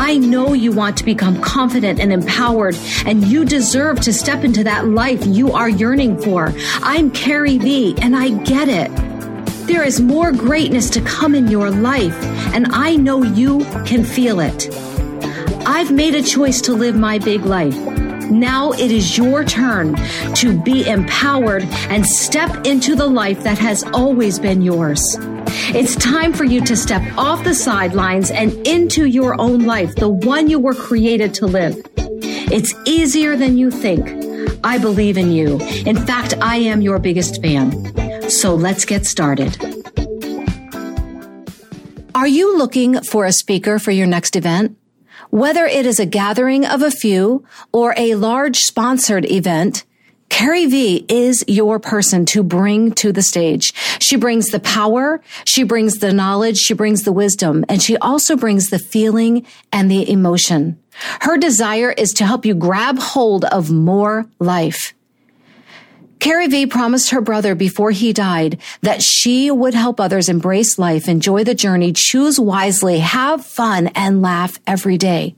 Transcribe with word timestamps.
I 0.00 0.16
know 0.16 0.54
you 0.54 0.72
want 0.72 0.96
to 0.96 1.04
become 1.04 1.42
confident 1.42 2.00
and 2.00 2.10
empowered, 2.10 2.74
and 3.04 3.22
you 3.22 3.44
deserve 3.44 4.00
to 4.00 4.14
step 4.14 4.44
into 4.44 4.64
that 4.64 4.88
life 4.88 5.26
you 5.26 5.52
are 5.52 5.68
yearning 5.68 6.16
for. 6.16 6.54
I'm 6.80 7.10
Carrie 7.10 7.58
V, 7.58 7.96
and 8.00 8.16
I 8.16 8.30
get 8.30 8.70
it. 8.70 8.90
There 9.66 9.84
is 9.84 10.00
more 10.00 10.32
greatness 10.32 10.88
to 10.90 11.02
come 11.02 11.34
in 11.34 11.48
your 11.48 11.70
life, 11.70 12.16
and 12.54 12.68
I 12.72 12.96
know 12.96 13.22
you 13.22 13.58
can 13.84 14.02
feel 14.02 14.40
it. 14.40 14.74
I've 15.66 15.92
made 15.92 16.14
a 16.14 16.22
choice 16.22 16.62
to 16.62 16.72
live 16.72 16.96
my 16.96 17.18
big 17.18 17.42
life. 17.42 17.76
Now 18.30 18.72
it 18.72 18.90
is 18.90 19.18
your 19.18 19.44
turn 19.44 19.96
to 20.36 20.58
be 20.58 20.88
empowered 20.88 21.64
and 21.90 22.06
step 22.06 22.66
into 22.66 22.96
the 22.96 23.06
life 23.06 23.42
that 23.42 23.58
has 23.58 23.84
always 23.92 24.38
been 24.38 24.62
yours. 24.62 25.18
It's 25.74 25.94
time 25.96 26.32
for 26.32 26.44
you 26.44 26.60
to 26.62 26.76
step 26.76 27.02
off 27.16 27.44
the 27.44 27.54
sidelines 27.54 28.30
and 28.30 28.52
into 28.66 29.06
your 29.06 29.40
own 29.40 29.66
life, 29.66 29.94
the 29.96 30.08
one 30.08 30.48
you 30.48 30.58
were 30.58 30.74
created 30.74 31.34
to 31.34 31.46
live. 31.46 31.80
It's 31.96 32.74
easier 32.84 33.36
than 33.36 33.56
you 33.58 33.70
think. 33.70 34.08
I 34.64 34.78
believe 34.78 35.16
in 35.16 35.32
you. 35.32 35.58
In 35.86 35.96
fact, 35.96 36.34
I 36.40 36.56
am 36.56 36.82
your 36.82 36.98
biggest 36.98 37.40
fan. 37.40 38.30
So 38.30 38.54
let's 38.54 38.84
get 38.84 39.06
started. 39.06 39.56
Are 42.14 42.28
you 42.28 42.58
looking 42.58 43.00
for 43.02 43.24
a 43.24 43.32
speaker 43.32 43.78
for 43.78 43.92
your 43.92 44.06
next 44.06 44.36
event? 44.36 44.76
Whether 45.30 45.64
it 45.64 45.86
is 45.86 46.00
a 46.00 46.06
gathering 46.06 46.66
of 46.66 46.82
a 46.82 46.90
few 46.90 47.44
or 47.72 47.94
a 47.96 48.16
large 48.16 48.58
sponsored 48.58 49.24
event, 49.30 49.84
Carrie 50.30 50.66
V 50.66 51.04
is 51.08 51.44
your 51.46 51.78
person 51.78 52.24
to 52.26 52.42
bring 52.42 52.92
to 52.92 53.12
the 53.12 53.20
stage. 53.20 53.74
She 54.00 54.16
brings 54.16 54.46
the 54.46 54.60
power, 54.60 55.20
she 55.44 55.64
brings 55.64 55.98
the 55.98 56.14
knowledge, 56.14 56.56
she 56.56 56.72
brings 56.72 57.02
the 57.02 57.12
wisdom, 57.12 57.64
and 57.68 57.82
she 57.82 57.98
also 57.98 58.36
brings 58.36 58.70
the 58.70 58.78
feeling 58.78 59.44
and 59.70 59.90
the 59.90 60.10
emotion. 60.10 60.78
Her 61.20 61.36
desire 61.36 61.90
is 61.90 62.12
to 62.14 62.24
help 62.24 62.46
you 62.46 62.54
grab 62.54 62.98
hold 62.98 63.44
of 63.44 63.70
more 63.70 64.26
life. 64.38 64.94
Carrie 66.20 66.48
V 66.48 66.66
promised 66.66 67.10
her 67.10 67.20
brother 67.20 67.54
before 67.54 67.90
he 67.90 68.12
died 68.12 68.60
that 68.82 69.02
she 69.02 69.50
would 69.50 69.74
help 69.74 69.98
others 69.98 70.28
embrace 70.28 70.78
life, 70.78 71.08
enjoy 71.08 71.44
the 71.44 71.54
journey, 71.54 71.92
choose 71.94 72.38
wisely, 72.38 73.00
have 73.00 73.44
fun, 73.44 73.88
and 73.88 74.22
laugh 74.22 74.58
every 74.66 74.96
day. 74.96 75.34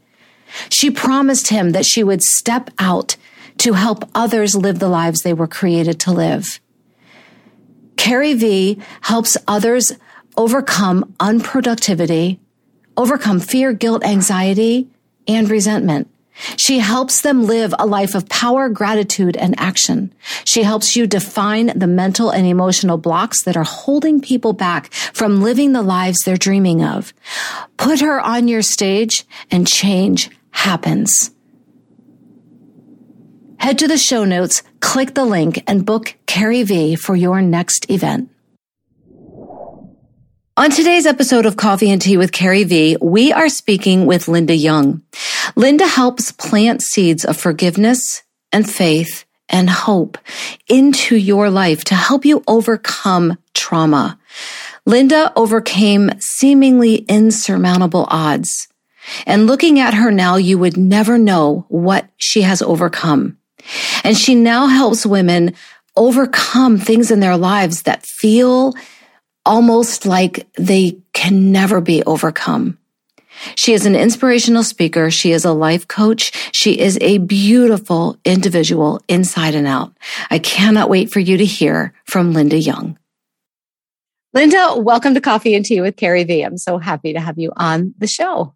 She 0.68 0.90
promised 0.90 1.48
him 1.48 1.70
that 1.70 1.86
she 1.86 2.04
would 2.04 2.22
step 2.22 2.70
out 2.78 3.16
to 3.62 3.74
help 3.74 4.04
others 4.12 4.56
live 4.56 4.80
the 4.80 4.88
lives 4.88 5.20
they 5.20 5.32
were 5.32 5.46
created 5.46 6.00
to 6.00 6.10
live. 6.10 6.60
Carrie 7.96 8.34
V 8.34 8.80
helps 9.02 9.36
others 9.46 9.92
overcome 10.36 11.14
unproductivity, 11.20 12.40
overcome 12.96 13.38
fear, 13.38 13.72
guilt, 13.72 14.04
anxiety, 14.04 14.88
and 15.28 15.48
resentment. 15.48 16.08
She 16.56 16.80
helps 16.80 17.20
them 17.20 17.44
live 17.44 17.72
a 17.78 17.86
life 17.86 18.16
of 18.16 18.28
power, 18.28 18.68
gratitude, 18.68 19.36
and 19.36 19.54
action. 19.60 20.12
She 20.44 20.64
helps 20.64 20.96
you 20.96 21.06
define 21.06 21.78
the 21.78 21.86
mental 21.86 22.30
and 22.30 22.46
emotional 22.46 22.98
blocks 22.98 23.44
that 23.44 23.56
are 23.56 23.62
holding 23.62 24.20
people 24.20 24.54
back 24.54 24.92
from 24.92 25.40
living 25.40 25.72
the 25.72 25.82
lives 25.82 26.18
they're 26.24 26.36
dreaming 26.36 26.82
of. 26.82 27.14
Put 27.76 28.00
her 28.00 28.20
on 28.20 28.48
your 28.48 28.62
stage 28.62 29.24
and 29.52 29.68
change 29.68 30.30
happens. 30.50 31.30
Head 33.62 33.78
to 33.78 33.86
the 33.86 33.96
show 33.96 34.24
notes, 34.24 34.64
click 34.80 35.14
the 35.14 35.24
link, 35.24 35.62
and 35.68 35.86
book 35.86 36.16
Carrie 36.26 36.64
V 36.64 36.96
for 36.96 37.14
your 37.14 37.40
next 37.40 37.88
event. 37.92 38.28
On 40.56 40.68
today's 40.68 41.06
episode 41.06 41.46
of 41.46 41.56
Coffee 41.56 41.88
and 41.92 42.02
Tea 42.02 42.16
with 42.16 42.32
Carrie 42.32 42.64
V, 42.64 42.96
we 43.00 43.32
are 43.32 43.48
speaking 43.48 44.06
with 44.06 44.26
Linda 44.26 44.56
Young. 44.56 45.02
Linda 45.54 45.86
helps 45.86 46.32
plant 46.32 46.82
seeds 46.82 47.24
of 47.24 47.36
forgiveness 47.36 48.24
and 48.50 48.68
faith 48.68 49.24
and 49.48 49.70
hope 49.70 50.18
into 50.66 51.14
your 51.14 51.48
life 51.48 51.84
to 51.84 51.94
help 51.94 52.24
you 52.24 52.42
overcome 52.48 53.38
trauma. 53.54 54.18
Linda 54.86 55.32
overcame 55.36 56.10
seemingly 56.18 56.96
insurmountable 56.96 58.08
odds. 58.10 58.66
And 59.24 59.46
looking 59.46 59.78
at 59.78 59.94
her 59.94 60.10
now, 60.10 60.34
you 60.34 60.58
would 60.58 60.76
never 60.76 61.16
know 61.16 61.64
what 61.68 62.08
she 62.16 62.42
has 62.42 62.60
overcome. 62.60 63.38
And 64.04 64.16
she 64.16 64.34
now 64.34 64.66
helps 64.66 65.06
women 65.06 65.54
overcome 65.96 66.78
things 66.78 67.10
in 67.10 67.20
their 67.20 67.36
lives 67.36 67.82
that 67.82 68.06
feel 68.06 68.74
almost 69.44 70.06
like 70.06 70.46
they 70.56 70.98
can 71.12 71.52
never 71.52 71.80
be 71.80 72.02
overcome. 72.04 72.78
She 73.54 73.72
is 73.72 73.86
an 73.86 73.96
inspirational 73.96 74.62
speaker. 74.62 75.10
She 75.10 75.32
is 75.32 75.44
a 75.44 75.52
life 75.52 75.88
coach. 75.88 76.32
She 76.52 76.78
is 76.78 76.98
a 77.00 77.18
beautiful 77.18 78.16
individual 78.24 79.00
inside 79.08 79.54
and 79.54 79.66
out. 79.66 79.92
I 80.30 80.38
cannot 80.38 80.90
wait 80.90 81.10
for 81.10 81.20
you 81.20 81.36
to 81.36 81.44
hear 81.44 81.92
from 82.04 82.32
Linda 82.32 82.58
Young. 82.58 82.98
Linda, 84.34 84.74
welcome 84.78 85.14
to 85.14 85.20
Coffee 85.20 85.54
and 85.54 85.64
Tea 85.64 85.80
with 85.80 85.96
Carrie 85.96 86.24
V. 86.24 86.42
I'm 86.42 86.56
so 86.56 86.78
happy 86.78 87.12
to 87.12 87.20
have 87.20 87.38
you 87.38 87.52
on 87.56 87.94
the 87.98 88.06
show. 88.06 88.54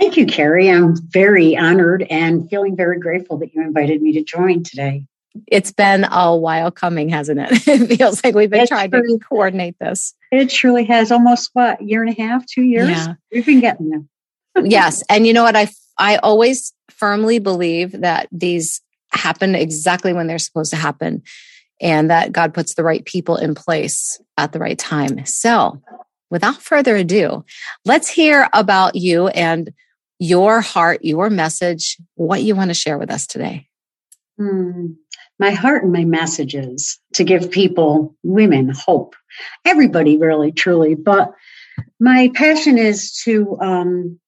Thank 0.00 0.16
you, 0.16 0.24
Carrie. 0.24 0.70
I'm 0.70 0.96
very 0.96 1.56
honored 1.56 2.06
and 2.08 2.48
feeling 2.48 2.74
very 2.74 2.98
grateful 2.98 3.36
that 3.38 3.54
you 3.54 3.60
invited 3.60 4.00
me 4.00 4.12
to 4.12 4.24
join 4.24 4.62
today. 4.62 5.04
It's 5.46 5.72
been 5.72 6.06
a 6.10 6.34
while 6.34 6.70
coming, 6.70 7.10
hasn't 7.10 7.38
it? 7.38 7.50
it 7.68 7.98
feels 7.98 8.24
like 8.24 8.34
we've 8.34 8.50
been 8.50 8.66
trying 8.66 8.90
to 8.90 9.18
coordinate 9.28 9.78
this. 9.78 10.14
It 10.32 10.50
surely 10.50 10.84
has 10.84 11.12
almost 11.12 11.50
what, 11.52 11.82
year 11.82 12.02
and 12.02 12.10
a 12.10 12.20
half, 12.20 12.46
two 12.46 12.62
years? 12.62 12.88
Yeah. 12.88 13.14
We've 13.30 13.44
been 13.44 13.60
getting 13.60 13.90
them. 13.90 14.08
yes. 14.64 15.02
And 15.10 15.26
you 15.26 15.34
know 15.34 15.44
what? 15.44 15.54
I, 15.54 15.68
I 15.98 16.16
always 16.16 16.72
firmly 16.88 17.38
believe 17.38 17.92
that 18.00 18.26
these 18.32 18.80
happen 19.12 19.54
exactly 19.54 20.14
when 20.14 20.26
they're 20.26 20.38
supposed 20.38 20.70
to 20.70 20.76
happen 20.76 21.22
and 21.78 22.10
that 22.10 22.32
God 22.32 22.54
puts 22.54 22.74
the 22.74 22.84
right 22.84 23.04
people 23.04 23.36
in 23.36 23.54
place 23.54 24.18
at 24.38 24.52
the 24.52 24.58
right 24.58 24.78
time. 24.78 25.26
So 25.26 25.82
without 26.30 26.62
further 26.62 26.96
ado, 26.96 27.44
let's 27.84 28.08
hear 28.08 28.48
about 28.54 28.96
you 28.96 29.28
and 29.28 29.72
your 30.20 30.60
heart, 30.60 31.02
your 31.02 31.30
message, 31.30 31.96
what 32.14 32.42
you 32.42 32.54
want 32.54 32.68
to 32.70 32.74
share 32.74 32.98
with 32.98 33.10
us 33.10 33.26
today. 33.26 33.66
Hmm. 34.38 34.92
My 35.38 35.50
heart 35.52 35.82
and 35.82 35.92
my 35.92 36.04
messages 36.04 37.00
to 37.14 37.24
give 37.24 37.50
people, 37.50 38.14
women, 38.22 38.68
hope. 38.68 39.16
Everybody, 39.64 40.18
really, 40.18 40.52
truly. 40.52 40.94
But 40.94 41.32
my 41.98 42.30
passion 42.34 42.76
is 42.76 43.14
to 43.24 43.58
um, 43.60 44.20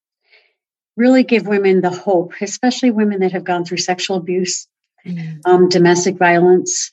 really 0.97 1.22
give 1.22 1.47
women 1.47 1.82
the 1.82 1.91
hope, 1.91 2.32
especially 2.41 2.91
women 2.91 3.20
that 3.20 3.32
have 3.32 3.44
gone 3.44 3.66
through 3.66 3.76
sexual 3.76 4.16
abuse, 4.16 4.66
mm-hmm. 5.06 5.41
um, 5.44 5.69
domestic 5.69 6.16
violence, 6.16 6.91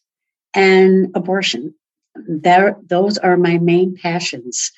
and 0.54 1.16
abortion. 1.16 1.74
There, 2.28 2.76
those 2.86 3.18
are 3.18 3.38
my 3.38 3.60
main 3.60 3.96
passions. 3.96 4.74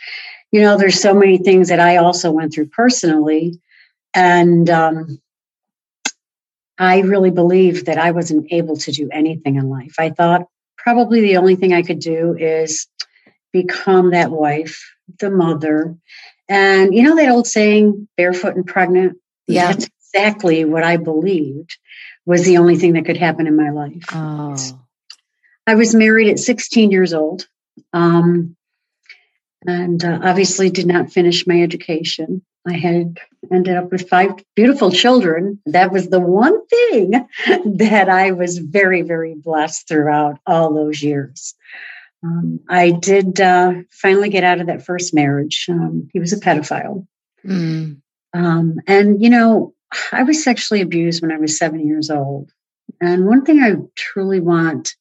You 0.52 0.62
know, 0.62 0.78
there's 0.78 1.02
so 1.02 1.16
many 1.16 1.40
things 1.40 1.70
that 1.70 1.80
I 1.80 1.98
also 1.98 2.30
went 2.32 2.54
through 2.54 2.68
personally 2.68 3.60
and 4.14 4.70
um, 4.70 5.22
I 6.78 7.00
really 7.02 7.32
believed 7.32 7.86
that 7.86 7.98
I 7.98 8.12
wasn't 8.12 8.52
able 8.52 8.78
to 8.78 8.92
do 8.92 9.10
anything 9.12 9.56
in 9.56 9.70
life. 9.70 9.96
I 10.00 10.10
thought 10.10 10.48
probably 10.78 11.22
the 11.22 11.38
only 11.38 11.56
thing 11.56 11.74
I 11.74 11.84
could 11.84 12.00
do 12.00 12.36
is 12.36 12.88
become 13.54 14.12
that 14.12 14.32
wife, 14.32 14.84
the 15.20 15.30
mother. 15.30 15.96
And 16.50 16.94
you 16.94 17.04
know 17.04 17.16
that 17.16 17.30
old 17.30 17.48
saying, 17.48 18.08
barefoot 18.18 18.56
and 18.56 18.66
pregnant? 18.66 19.18
Yeah. 19.48 19.68
That's 19.68 19.90
exactly 20.00 20.66
what 20.66 20.84
I 20.84 20.98
believed 20.98 21.78
was 22.26 22.46
the 22.46 22.58
only 22.58 22.78
thing 22.78 22.94
that 22.94 23.06
could 23.06 23.18
happen 23.18 23.48
in 23.48 23.56
my 23.56 23.70
life. 23.72 24.06
Oh. 24.12 24.56
I 25.68 25.76
was 25.76 25.96
married 25.96 26.30
at 26.30 26.40
16 26.40 26.92
years 26.92 27.14
old. 27.14 27.48
Um, 27.94 28.56
and 29.66 30.04
uh, 30.04 30.20
obviously 30.24 30.70
did 30.70 30.88
not 30.88 31.12
finish 31.12 31.46
my 31.46 31.62
education. 31.62 32.44
I 32.68 32.74
had 32.74 33.20
ended 33.52 33.76
up 33.76 33.92
with 33.92 34.10
five 34.10 34.32
beautiful 34.56 34.92
children. 34.92 35.60
That 35.66 35.92
was 35.92 36.10
the 36.10 36.20
one 36.20 36.66
thing 36.68 37.12
that 37.78 38.10
I 38.10 38.32
was 38.32 38.58
very, 38.58 39.02
very 39.02 39.36
blessed 39.36 39.88
throughout 39.88 40.40
all 40.46 40.74
those 40.74 41.02
years. 41.02 41.56
Um, 42.24 42.60
I 42.70 42.92
did 42.92 43.42
uh, 43.42 43.74
finally 43.90 44.30
get 44.30 44.44
out 44.44 44.62
of 44.62 44.68
that 44.68 44.86
first 44.86 45.14
marriage. 45.14 45.66
Um, 45.70 46.10
he 46.14 46.20
was 46.20 46.34
a 46.34 46.40
pedophile. 46.40 47.08
Mm. 47.46 48.02
Um, 48.34 48.80
and, 48.86 49.22
you 49.22 49.30
know, 49.30 49.74
I 50.12 50.24
was 50.24 50.44
sexually 50.44 50.82
abused 50.82 51.22
when 51.22 51.32
I 51.32 51.38
was 51.38 51.58
seven 51.58 51.86
years 51.86 52.10
old. 52.10 52.52
And 53.02 53.26
one 53.26 53.44
thing 53.44 53.62
I 53.62 53.76
truly 53.96 54.40
want 54.40 54.96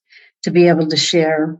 to 0.44 0.50
be 0.50 0.68
able 0.68 0.88
to 0.88 0.96
share 0.96 1.58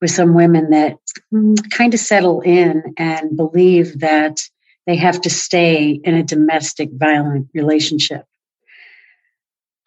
with 0.00 0.10
some 0.10 0.34
women 0.34 0.70
that 0.70 0.98
mm, 1.32 1.56
kind 1.70 1.94
of 1.94 2.00
settle 2.00 2.40
in 2.42 2.94
and 2.98 3.36
believe 3.36 4.00
that 4.00 4.40
they 4.86 4.96
have 4.96 5.20
to 5.22 5.30
stay 5.30 5.90
in 5.90 6.14
a 6.14 6.22
domestic 6.22 6.90
violent 6.92 7.48
relationship. 7.54 8.24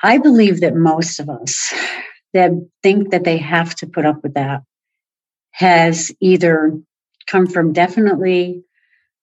I 0.02 0.18
believe 0.18 0.62
that 0.62 0.76
most 0.76 1.20
of 1.20 1.30
us 1.30 1.74
that 2.34 2.52
think 2.84 3.12
that 3.12 3.24
they 3.24 3.38
have 3.38 3.76
to 3.76 3.88
put 3.88 4.06
up 4.06 4.22
with 4.24 4.34
that 4.36 4.64
has 5.52 6.12
either 6.20 6.78
come 7.28 7.48
from 7.48 7.74
definitely 7.74 8.64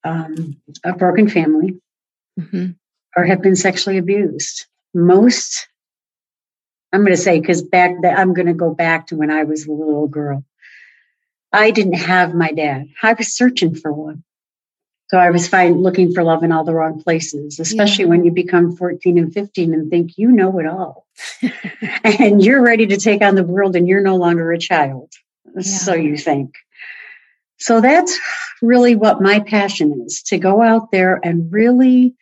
um, 0.03 0.57
a 0.85 0.95
broken 0.95 1.29
family 1.29 1.79
mm-hmm. 2.41 2.71
or 3.17 3.25
have 3.25 3.43
been 3.43 3.57
sexually 3.57 3.99
abused. 3.99 4.67
Most, 4.95 5.69
I'm 6.93 7.01
going 7.01 7.13
to 7.13 7.17
say, 7.17 7.39
because 7.39 7.63
back 7.63 7.93
that 8.03 8.19
I'm 8.19 8.35
going 8.35 8.47
to 8.47 8.55
go 8.55 8.75
back 8.75 9.09
to 9.09 9.17
when 9.17 9.31
I 9.31 9.45
was 9.45 9.67
a 9.67 9.73
little 9.73 10.09
girl. 10.09 10.45
I 11.53 11.71
didn't 11.71 11.95
have 11.95 12.35
my 12.35 12.51
dad. 12.51 12.89
I 13.03 13.13
was 13.13 13.35
searching 13.35 13.75
for 13.75 13.93
one. 13.93 14.25
So 15.13 15.19
I 15.19 15.29
was 15.29 15.47
fine 15.47 15.83
looking 15.83 16.15
for 16.15 16.25
love 16.25 16.43
in 16.43 16.53
all 16.53 16.65
the 16.65 16.73
wrong 16.73 17.03
places, 17.03 17.61
especially 17.61 18.05
yeah. 18.05 18.09
when 18.09 18.25
you 18.25 18.31
become 18.31 18.75
14 18.75 19.19
and 19.19 19.31
15 19.31 19.75
and 19.75 19.91
think 19.91 20.17
you 20.17 20.33
know 20.33 20.59
it 20.59 20.65
all. 20.65 21.07
and 22.03 22.43
you're 22.43 22.63
ready 22.63 22.87
to 22.87 22.97
take 22.97 23.21
on 23.21 23.35
the 23.35 23.45
world 23.45 23.77
and 23.77 23.87
you're 23.87 24.01
no 24.01 24.17
longer 24.17 24.53
a 24.53 24.59
child. 24.59 25.13
Yeah. 25.55 25.61
So 25.61 25.93
you 25.93 26.17
think. 26.17 26.55
So 27.59 27.83
that's 27.83 28.19
really 28.63 28.97
what 28.97 29.21
my 29.21 29.41
passion 29.41 30.03
is 30.07 30.23
to 30.29 30.39
go 30.39 30.63
out 30.63 30.91
there 30.91 31.21
and 31.23 31.53
really 31.53 32.15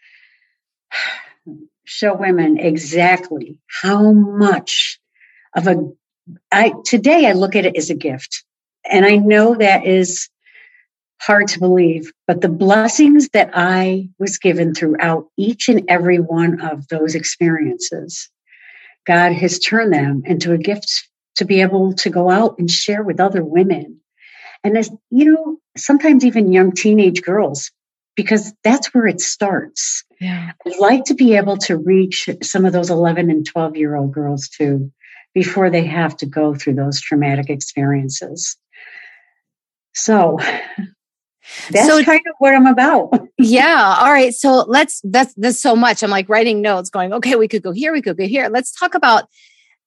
show 1.84 2.16
women 2.16 2.58
exactly 2.58 3.60
how 3.68 4.10
much 4.10 4.98
of 5.54 5.68
a 5.68 5.92
I 6.50 6.72
today 6.84 7.28
I 7.28 7.34
look 7.34 7.54
at 7.54 7.66
it 7.66 7.76
as 7.76 7.90
a 7.90 7.94
gift. 7.94 8.42
And 8.84 9.06
I 9.06 9.14
know 9.14 9.54
that 9.54 9.86
is 9.86 10.28
hard 11.20 11.48
to 11.48 11.58
believe, 11.58 12.12
but 12.26 12.40
the 12.40 12.48
blessings 12.48 13.28
that 13.30 13.50
I 13.52 14.08
was 14.18 14.38
given 14.38 14.74
throughout 14.74 15.26
each 15.36 15.68
and 15.68 15.84
every 15.88 16.18
one 16.18 16.60
of 16.60 16.88
those 16.88 17.14
experiences, 17.14 18.28
God 19.06 19.32
has 19.32 19.58
turned 19.58 19.92
them 19.92 20.22
into 20.24 20.52
a 20.52 20.58
gift 20.58 21.08
to 21.36 21.44
be 21.44 21.60
able 21.60 21.92
to 21.94 22.10
go 22.10 22.30
out 22.30 22.56
and 22.58 22.70
share 22.70 23.02
with 23.02 23.20
other 23.20 23.44
women. 23.44 24.00
And 24.64 24.76
as 24.76 24.90
you 25.10 25.32
know, 25.32 25.58
sometimes 25.76 26.24
even 26.24 26.52
young 26.52 26.72
teenage 26.72 27.22
girls, 27.22 27.70
because 28.16 28.52
that's 28.64 28.92
where 28.92 29.06
it 29.06 29.20
starts. 29.20 30.04
Yeah. 30.20 30.52
I'd 30.66 30.78
like 30.78 31.04
to 31.04 31.14
be 31.14 31.36
able 31.36 31.56
to 31.58 31.76
reach 31.76 32.28
some 32.42 32.64
of 32.64 32.72
those 32.72 32.90
11 32.90 33.30
and 33.30 33.46
12 33.46 33.76
year 33.76 33.94
old 33.94 34.12
girls 34.12 34.48
too 34.48 34.90
before 35.32 35.70
they 35.70 35.84
have 35.84 36.16
to 36.18 36.26
go 36.26 36.54
through 36.54 36.74
those 36.74 37.00
traumatic 37.00 37.48
experiences. 37.48 38.56
So 39.94 40.38
that's 41.70 41.86
so, 41.86 42.02
kind 42.02 42.20
of 42.28 42.34
what 42.38 42.54
I'm 42.54 42.66
about. 42.66 43.10
yeah. 43.38 43.96
All 44.00 44.12
right. 44.12 44.32
So 44.32 44.64
let's, 44.68 45.00
that's, 45.04 45.34
that's 45.34 45.60
so 45.60 45.74
much. 45.74 46.02
I'm 46.02 46.10
like 46.10 46.28
writing 46.28 46.60
notes 46.60 46.90
going, 46.90 47.12
okay, 47.12 47.36
we 47.36 47.48
could 47.48 47.62
go 47.62 47.72
here. 47.72 47.92
We 47.92 48.02
could 48.02 48.16
go 48.16 48.26
here. 48.26 48.48
Let's 48.48 48.72
talk 48.72 48.94
about 48.94 49.24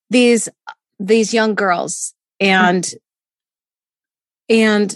these, 0.09 0.49
these 0.99 1.33
young 1.33 1.55
girls 1.55 2.13
and, 2.39 2.89
and 4.49 4.95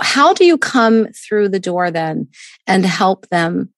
how 0.00 0.34
do 0.34 0.44
you 0.44 0.58
come 0.58 1.08
through 1.12 1.48
the 1.48 1.60
door 1.60 1.90
then 1.90 2.28
and 2.66 2.84
help 2.84 3.28
them 3.28 3.72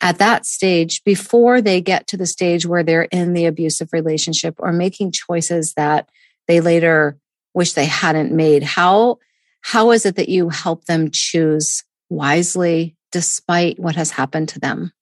at 0.00 0.18
that 0.18 0.46
stage 0.46 1.04
before 1.04 1.60
they 1.60 1.80
get 1.80 2.06
to 2.06 2.16
the 2.16 2.26
stage 2.26 2.64
where 2.64 2.82
they're 2.82 3.02
in 3.02 3.34
the 3.34 3.46
abusive 3.46 3.88
relationship 3.92 4.54
or 4.58 4.72
making 4.72 5.12
choices 5.12 5.74
that 5.74 6.08
they 6.48 6.60
later 6.60 7.18
wish 7.54 7.74
they 7.74 7.84
hadn't 7.84 8.32
made? 8.32 8.62
How, 8.62 9.18
how 9.60 9.90
is 9.90 10.06
it 10.06 10.16
that 10.16 10.28
you 10.28 10.48
help 10.48 10.84
them 10.84 11.10
choose 11.12 11.84
wisely 12.08 12.96
despite 13.12 13.78
what 13.78 13.96
has 13.96 14.10
happened 14.10 14.48
to 14.50 14.60
them? 14.60 14.92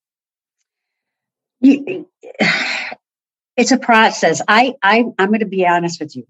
it's 1.60 3.72
a 3.72 3.78
process. 3.78 4.40
I, 4.46 4.75
I 4.82 5.05
I'm 5.19 5.28
going 5.28 5.40
to 5.40 5.46
be 5.46 5.66
honest 5.66 6.00
with 6.00 6.14
you. 6.16 6.26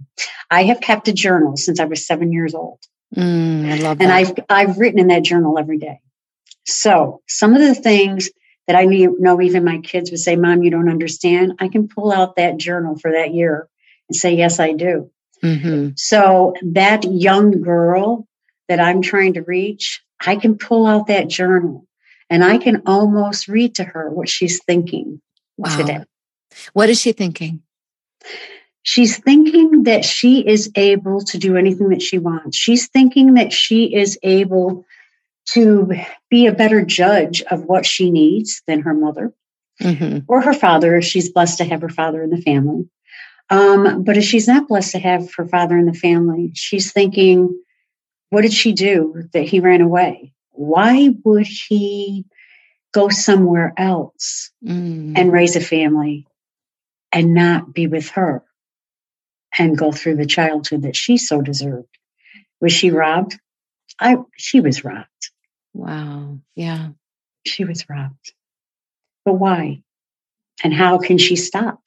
I 0.50 0.64
have 0.64 0.80
kept 0.80 1.08
a 1.08 1.12
journal 1.12 1.56
since 1.56 1.80
I 1.80 1.84
was 1.84 2.06
seven 2.06 2.32
years 2.32 2.54
old. 2.54 2.80
Mm, 3.14 3.70
I 3.70 3.76
love 3.76 3.98
that. 3.98 4.04
And 4.04 4.12
I've 4.12 4.32
I've 4.48 4.78
written 4.78 4.98
in 4.98 5.08
that 5.08 5.22
journal 5.22 5.58
every 5.58 5.78
day. 5.78 6.00
So 6.64 7.22
some 7.28 7.54
of 7.54 7.60
the 7.60 7.74
things 7.74 8.30
that 8.66 8.76
I 8.76 8.84
know 8.84 9.40
even 9.40 9.64
my 9.64 9.78
kids 9.78 10.10
would 10.10 10.20
say, 10.20 10.36
Mom, 10.36 10.62
you 10.62 10.70
don't 10.70 10.90
understand. 10.90 11.54
I 11.58 11.68
can 11.68 11.88
pull 11.88 12.12
out 12.12 12.36
that 12.36 12.58
journal 12.58 12.98
for 12.98 13.12
that 13.12 13.32
year 13.32 13.68
and 14.08 14.16
say, 14.16 14.34
Yes, 14.34 14.60
I 14.60 14.72
do. 14.72 15.10
Mm-hmm. 15.42 15.90
So 15.96 16.54
that 16.62 17.04
young 17.04 17.62
girl 17.62 18.26
that 18.68 18.80
I'm 18.80 19.02
trying 19.02 19.34
to 19.34 19.42
reach, 19.42 20.02
I 20.20 20.36
can 20.36 20.58
pull 20.58 20.86
out 20.86 21.06
that 21.06 21.28
journal 21.28 21.86
and 22.30 22.44
I 22.44 22.58
can 22.58 22.82
almost 22.86 23.48
read 23.48 23.76
to 23.76 23.84
her 23.84 24.10
what 24.10 24.28
she's 24.28 24.62
thinking 24.64 25.20
wow. 25.56 25.76
today. 25.76 26.04
What 26.72 26.88
is 26.90 27.00
she 27.00 27.12
thinking? 27.12 27.62
She's 28.82 29.18
thinking 29.18 29.84
that 29.84 30.04
she 30.04 30.46
is 30.46 30.70
able 30.74 31.20
to 31.24 31.38
do 31.38 31.56
anything 31.56 31.90
that 31.90 32.02
she 32.02 32.18
wants. 32.18 32.56
She's 32.56 32.88
thinking 32.88 33.34
that 33.34 33.52
she 33.52 33.94
is 33.94 34.18
able 34.22 34.86
to 35.50 35.92
be 36.30 36.46
a 36.46 36.52
better 36.52 36.84
judge 36.84 37.42
of 37.42 37.64
what 37.64 37.86
she 37.86 38.10
needs 38.10 38.62
than 38.66 38.80
her 38.80 38.94
mother 38.94 39.32
mm-hmm. 39.80 40.18
or 40.28 40.40
her 40.40 40.54
father 40.54 40.96
if 40.96 41.04
she's 41.04 41.30
blessed 41.30 41.58
to 41.58 41.64
have 41.64 41.80
her 41.82 41.88
father 41.88 42.22
in 42.22 42.30
the 42.30 42.40
family. 42.42 42.88
Um, 43.50 44.02
but 44.04 44.16
if 44.16 44.24
she's 44.24 44.46
not 44.46 44.68
blessed 44.68 44.92
to 44.92 44.98
have 44.98 45.32
her 45.34 45.46
father 45.46 45.78
in 45.78 45.86
the 45.86 45.94
family, 45.94 46.52
she's 46.54 46.92
thinking, 46.92 47.58
what 48.30 48.42
did 48.42 48.52
she 48.52 48.72
do 48.72 49.24
that 49.32 49.44
he 49.44 49.60
ran 49.60 49.80
away? 49.80 50.32
Why 50.50 51.10
would 51.24 51.46
he 51.46 52.26
go 52.92 53.08
somewhere 53.08 53.72
else 53.76 54.50
mm. 54.64 55.16
and 55.16 55.32
raise 55.32 55.56
a 55.56 55.60
family 55.60 56.26
and 57.12 57.34
not 57.34 57.72
be 57.72 57.86
with 57.86 58.10
her 58.10 58.44
and 59.58 59.78
go 59.78 59.92
through 59.92 60.16
the 60.16 60.26
childhood 60.26 60.82
that 60.82 60.96
she 60.96 61.16
so 61.16 61.40
deserved? 61.40 61.88
Was 62.60 62.72
she 62.72 62.90
robbed? 62.90 63.38
I 64.00 64.18
she 64.36 64.60
was 64.60 64.84
robbed. 64.84 65.30
Wow. 65.72 66.40
Yeah. 66.54 66.90
She 67.46 67.64
was 67.64 67.88
robbed. 67.88 68.32
But 69.24 69.34
why? 69.34 69.82
And 70.62 70.74
how 70.74 70.98
can 70.98 71.18
she 71.18 71.36
stop? 71.36 71.80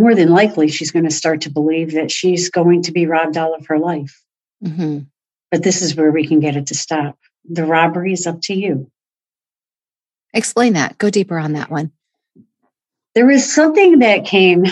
More 0.00 0.14
than 0.14 0.30
likely 0.30 0.68
she's 0.68 0.90
going 0.90 1.04
to 1.04 1.10
start 1.10 1.42
to 1.42 1.50
believe 1.50 1.92
that 1.92 2.10
she's 2.10 2.48
going 2.48 2.82
to 2.82 2.92
be 2.92 3.06
robbed 3.06 3.36
all 3.36 3.54
of 3.54 3.66
her 3.66 3.78
life. 3.78 4.18
Mm-hmm. 4.64 5.00
But 5.50 5.62
this 5.62 5.82
is 5.82 5.94
where 5.94 6.10
we 6.10 6.26
can 6.26 6.40
get 6.40 6.56
it 6.56 6.68
to 6.68 6.74
stop. 6.74 7.18
The 7.48 7.66
robbery 7.66 8.14
is 8.14 8.26
up 8.26 8.40
to 8.44 8.54
you. 8.54 8.90
Explain 10.32 10.72
that. 10.72 10.96
Go 10.96 11.10
deeper 11.10 11.38
on 11.38 11.52
that 11.52 11.70
one. 11.70 11.92
There 13.14 13.26
was 13.26 13.52
something 13.52 13.98
that 13.98 14.24
came. 14.24 14.64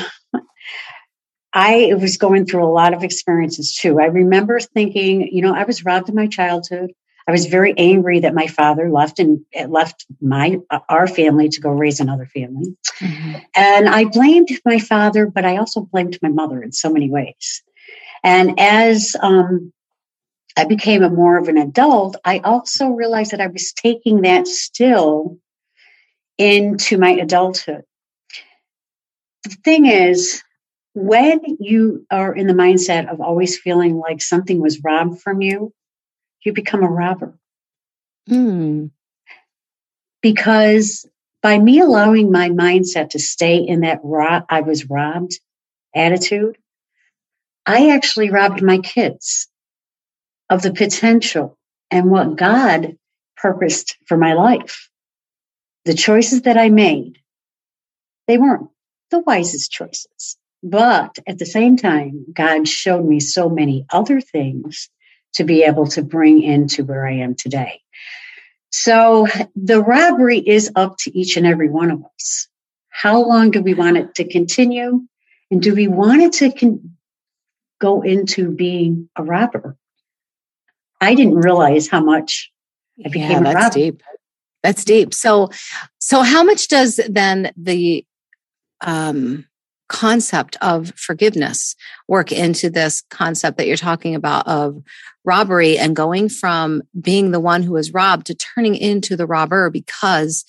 I 1.52 1.92
was 2.00 2.16
going 2.16 2.46
through 2.46 2.64
a 2.64 2.72
lot 2.72 2.94
of 2.94 3.02
experiences 3.02 3.74
too. 3.74 4.00
I 4.00 4.06
remember 4.06 4.60
thinking, 4.60 5.28
you 5.32 5.42
know, 5.42 5.54
I 5.54 5.64
was 5.64 5.84
robbed 5.84 6.08
in 6.08 6.14
my 6.14 6.28
childhood. 6.28 6.92
I 7.28 7.30
was 7.30 7.44
very 7.44 7.74
angry 7.76 8.20
that 8.20 8.34
my 8.34 8.46
father 8.46 8.90
left 8.90 9.18
and 9.18 9.44
left 9.68 10.06
my 10.22 10.56
our 10.88 11.06
family 11.06 11.50
to 11.50 11.60
go 11.60 11.68
raise 11.68 12.00
another 12.00 12.24
family. 12.24 12.74
Mm-hmm. 13.00 13.34
And 13.54 13.86
I 13.86 14.06
blamed 14.06 14.48
my 14.64 14.78
father, 14.78 15.26
but 15.26 15.44
I 15.44 15.58
also 15.58 15.82
blamed 15.82 16.18
my 16.22 16.30
mother 16.30 16.62
in 16.62 16.72
so 16.72 16.90
many 16.90 17.10
ways. 17.10 17.62
And 18.24 18.58
as 18.58 19.14
um, 19.20 19.74
I 20.56 20.64
became 20.64 21.02
a 21.02 21.10
more 21.10 21.36
of 21.36 21.48
an 21.48 21.58
adult, 21.58 22.16
I 22.24 22.38
also 22.38 22.88
realized 22.88 23.32
that 23.32 23.42
I 23.42 23.46
was 23.48 23.72
taking 23.74 24.22
that 24.22 24.48
still 24.48 25.38
into 26.38 26.96
my 26.96 27.10
adulthood. 27.10 27.82
The 29.44 29.56
thing 29.64 29.84
is, 29.84 30.42
when 30.94 31.40
you 31.60 32.06
are 32.10 32.34
in 32.34 32.46
the 32.46 32.54
mindset 32.54 33.12
of 33.12 33.20
always 33.20 33.58
feeling 33.58 33.98
like 33.98 34.22
something 34.22 34.62
was 34.62 34.82
robbed 34.82 35.20
from 35.20 35.42
you, 35.42 35.74
you 36.44 36.52
become 36.52 36.82
a 36.82 36.90
robber. 36.90 37.38
Mm. 38.28 38.90
Because 40.20 41.06
by 41.42 41.58
me 41.58 41.80
allowing 41.80 42.30
my 42.32 42.50
mindset 42.50 43.10
to 43.10 43.18
stay 43.18 43.56
in 43.56 43.80
that 43.80 44.00
ro- 44.02 44.44
I 44.48 44.60
was 44.62 44.88
robbed 44.88 45.38
attitude, 45.94 46.58
I 47.66 47.90
actually 47.90 48.30
robbed 48.30 48.62
my 48.62 48.78
kids 48.78 49.48
of 50.50 50.62
the 50.62 50.72
potential 50.72 51.58
and 51.90 52.10
what 52.10 52.36
God 52.36 52.96
purposed 53.36 53.96
for 54.06 54.16
my 54.16 54.34
life. 54.34 54.90
The 55.84 55.94
choices 55.94 56.42
that 56.42 56.58
I 56.58 56.68
made, 56.68 57.18
they 58.26 58.38
weren't 58.38 58.68
the 59.10 59.20
wisest 59.20 59.70
choices. 59.70 60.36
But 60.62 61.18
at 61.26 61.38
the 61.38 61.46
same 61.46 61.76
time, 61.76 62.26
God 62.32 62.66
showed 62.66 63.04
me 63.04 63.20
so 63.20 63.48
many 63.48 63.86
other 63.90 64.20
things 64.20 64.90
to 65.34 65.44
be 65.44 65.62
able 65.62 65.86
to 65.86 66.02
bring 66.02 66.42
into 66.42 66.84
where 66.84 67.06
I 67.06 67.14
am 67.14 67.34
today. 67.34 67.80
So 68.70 69.26
the 69.56 69.82
robbery 69.82 70.38
is 70.38 70.70
up 70.76 70.96
to 71.00 71.18
each 71.18 71.36
and 71.36 71.46
every 71.46 71.68
one 71.68 71.90
of 71.90 72.04
us. 72.04 72.48
How 72.90 73.22
long 73.24 73.50
do 73.50 73.62
we 73.62 73.74
want 73.74 73.96
it 73.96 74.14
to 74.16 74.28
continue? 74.28 75.02
And 75.50 75.62
do 75.62 75.74
we 75.74 75.88
want 75.88 76.22
it 76.22 76.32
to 76.34 76.52
con- 76.52 76.96
go 77.80 78.02
into 78.02 78.50
being 78.50 79.08
a 79.16 79.22
robber? 79.22 79.76
I 81.00 81.14
didn't 81.14 81.36
realize 81.36 81.88
how 81.88 82.02
much 82.02 82.50
I 83.04 83.08
became 83.08 83.30
yeah, 83.30 83.40
a 83.40 83.42
that's 83.44 83.54
robber. 83.54 83.74
deep. 83.74 84.02
That's 84.62 84.84
deep. 84.84 85.14
So, 85.14 85.50
so 86.00 86.22
how 86.22 86.42
much 86.42 86.68
does 86.68 87.00
then 87.08 87.52
the 87.56 88.04
um, 88.80 89.46
concept 89.88 90.56
of 90.60 90.92
forgiveness 90.96 91.74
work 92.06 92.30
into 92.30 92.70
this 92.70 93.02
concept 93.10 93.56
that 93.56 93.66
you're 93.66 93.76
talking 93.76 94.14
about 94.14 94.46
of 94.46 94.82
robbery 95.24 95.78
and 95.78 95.96
going 95.96 96.28
from 96.28 96.82
being 97.00 97.30
the 97.30 97.40
one 97.40 97.62
who 97.62 97.72
was 97.72 97.92
robbed 97.92 98.26
to 98.26 98.34
turning 98.34 98.74
into 98.74 99.16
the 99.16 99.26
robber 99.26 99.70
because 99.70 100.44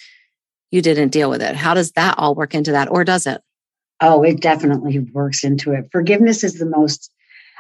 you 0.72 0.82
didn't 0.82 1.10
deal 1.10 1.30
with 1.30 1.42
it? 1.42 1.56
How 1.56 1.74
does 1.74 1.92
that 1.94 2.16
all 2.18 2.36
work 2.36 2.54
into 2.54 2.72
that, 2.72 2.90
or 2.92 3.04
does 3.04 3.26
it? 3.26 3.42
Oh, 4.02 4.24
it 4.24 4.40
definitely 4.40 5.00
works 5.00 5.44
into 5.44 5.74
it. 5.74 5.90
Forgiveness 5.92 6.44
is 6.44 6.60
the 6.60 6.66
most, 6.66 7.12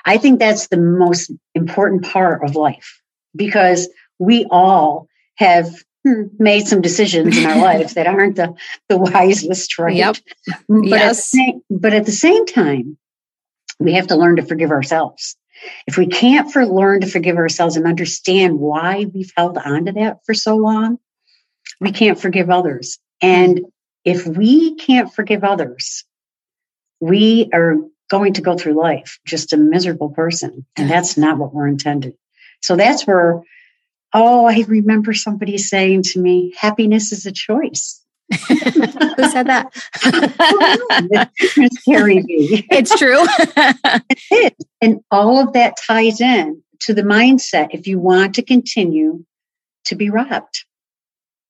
I 0.05 0.17
think 0.17 0.39
that's 0.39 0.67
the 0.67 0.77
most 0.77 1.31
important 1.55 2.05
part 2.05 2.43
of 2.43 2.55
life 2.55 3.01
because 3.35 3.89
we 4.19 4.45
all 4.49 5.07
have 5.35 5.73
Hmm. 6.07 6.23
made 6.39 6.65
some 6.65 6.79
decisions 6.81 7.37
in 7.37 7.45
our 7.45 7.57
life 7.61 7.95
that 7.95 8.07
aren't 8.07 8.37
the, 8.37 8.53
the 8.87 8.97
wisest, 8.97 9.77
right? 9.77 9.95
Yep. 9.95 10.15
Mm, 10.69 10.89
but, 10.89 10.99
Yes. 10.99 11.03
at 11.03 11.09
the 11.09 11.21
same, 11.21 11.61
but 11.69 11.93
at 11.93 12.05
the 12.05 12.11
same 12.11 12.45
time, 12.45 12.97
we 13.79 13.93
have 13.93 14.07
to 14.07 14.15
learn 14.15 14.37
to 14.37 14.43
forgive 14.45 14.71
ourselves. 14.71 15.35
If 15.87 15.97
we 15.97 16.07
can't 16.07 16.51
for 16.51 16.65
learn 16.65 17.01
to 17.01 17.07
forgive 17.07 17.35
ourselves 17.35 17.75
and 17.75 17.85
understand 17.85 18.59
why 18.59 19.07
we've 19.13 19.33
held 19.35 19.57
on 19.57 19.85
to 19.85 19.91
that 19.93 20.19
for 20.25 20.33
so 20.33 20.55
long, 20.55 20.99
we 21.81 21.91
can't 21.91 22.19
forgive 22.19 22.49
others. 22.49 22.97
And 23.21 23.65
if 24.05 24.25
we 24.25 24.75
can't 24.75 25.13
forgive 25.13 25.43
others, 25.43 26.05
we 27.01 27.49
are 27.53 27.75
going 28.09 28.33
to 28.33 28.41
go 28.41 28.57
through 28.57 28.73
life 28.73 29.19
just 29.25 29.53
a 29.53 29.57
miserable 29.57 30.09
person. 30.09 30.65
And 30.77 30.89
that's 30.89 31.17
not 31.17 31.37
what 31.37 31.53
we're 31.53 31.67
intended. 31.67 32.15
So 32.61 32.75
that's 32.75 33.05
where, 33.05 33.41
oh, 34.13 34.45
I 34.45 34.63
remember 34.67 35.13
somebody 35.13 35.57
saying 35.57 36.03
to 36.03 36.19
me, 36.19 36.53
happiness 36.57 37.11
is 37.11 37.25
a 37.25 37.31
choice. 37.31 38.03
Who 38.47 38.55
said 38.55 39.47
that? 39.47 39.71
Miss 41.57 41.83
Carrie 41.83 42.23
it's 42.27 42.95
true. 42.97 43.23
it. 44.31 44.55
And 44.81 44.99
all 45.09 45.39
of 45.39 45.53
that 45.53 45.77
ties 45.85 46.21
in 46.21 46.61
to 46.81 46.93
the 46.93 47.01
mindset 47.01 47.69
if 47.71 47.87
you 47.87 47.99
want 47.99 48.35
to 48.35 48.43
continue 48.43 49.25
to 49.85 49.95
be 49.95 50.09
robbed. 50.09 50.65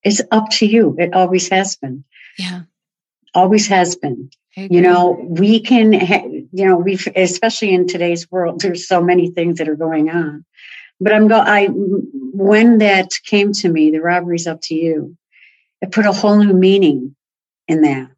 It's 0.03 0.21
up 0.31 0.49
to 0.51 0.65
you. 0.65 0.95
It 0.97 1.13
always 1.13 1.49
has 1.49 1.75
been. 1.75 2.05
yeah. 2.37 2.61
Always 3.35 3.67
has 3.67 3.95
been. 3.95 4.31
You 4.55 4.81
know, 4.81 5.11
we 5.29 5.61
can, 5.61 5.93
ha- 5.93 6.27
you 6.27 6.65
know, 6.65 6.75
we've, 6.75 7.07
especially 7.15 7.73
in 7.73 7.87
today's 7.87 8.29
world, 8.29 8.59
there's 8.59 8.87
so 8.87 9.01
many 9.01 9.29
things 9.31 9.59
that 9.59 9.69
are 9.69 9.75
going 9.75 10.09
on. 10.09 10.43
But 10.99 11.13
I'm 11.13 11.27
go, 11.27 11.37
I, 11.37 11.69
when 12.31 12.79
that 12.79 13.11
came 13.25 13.51
to 13.53 13.69
me, 13.69 13.91
the 13.91 14.01
robbery's 14.01 14.47
up 14.47 14.61
to 14.63 14.75
you, 14.75 15.17
it 15.81 15.91
put 15.91 16.05
a 16.05 16.11
whole 16.11 16.37
new 16.37 16.53
meaning 16.53 17.15
in 17.67 17.81
that. 17.81 18.09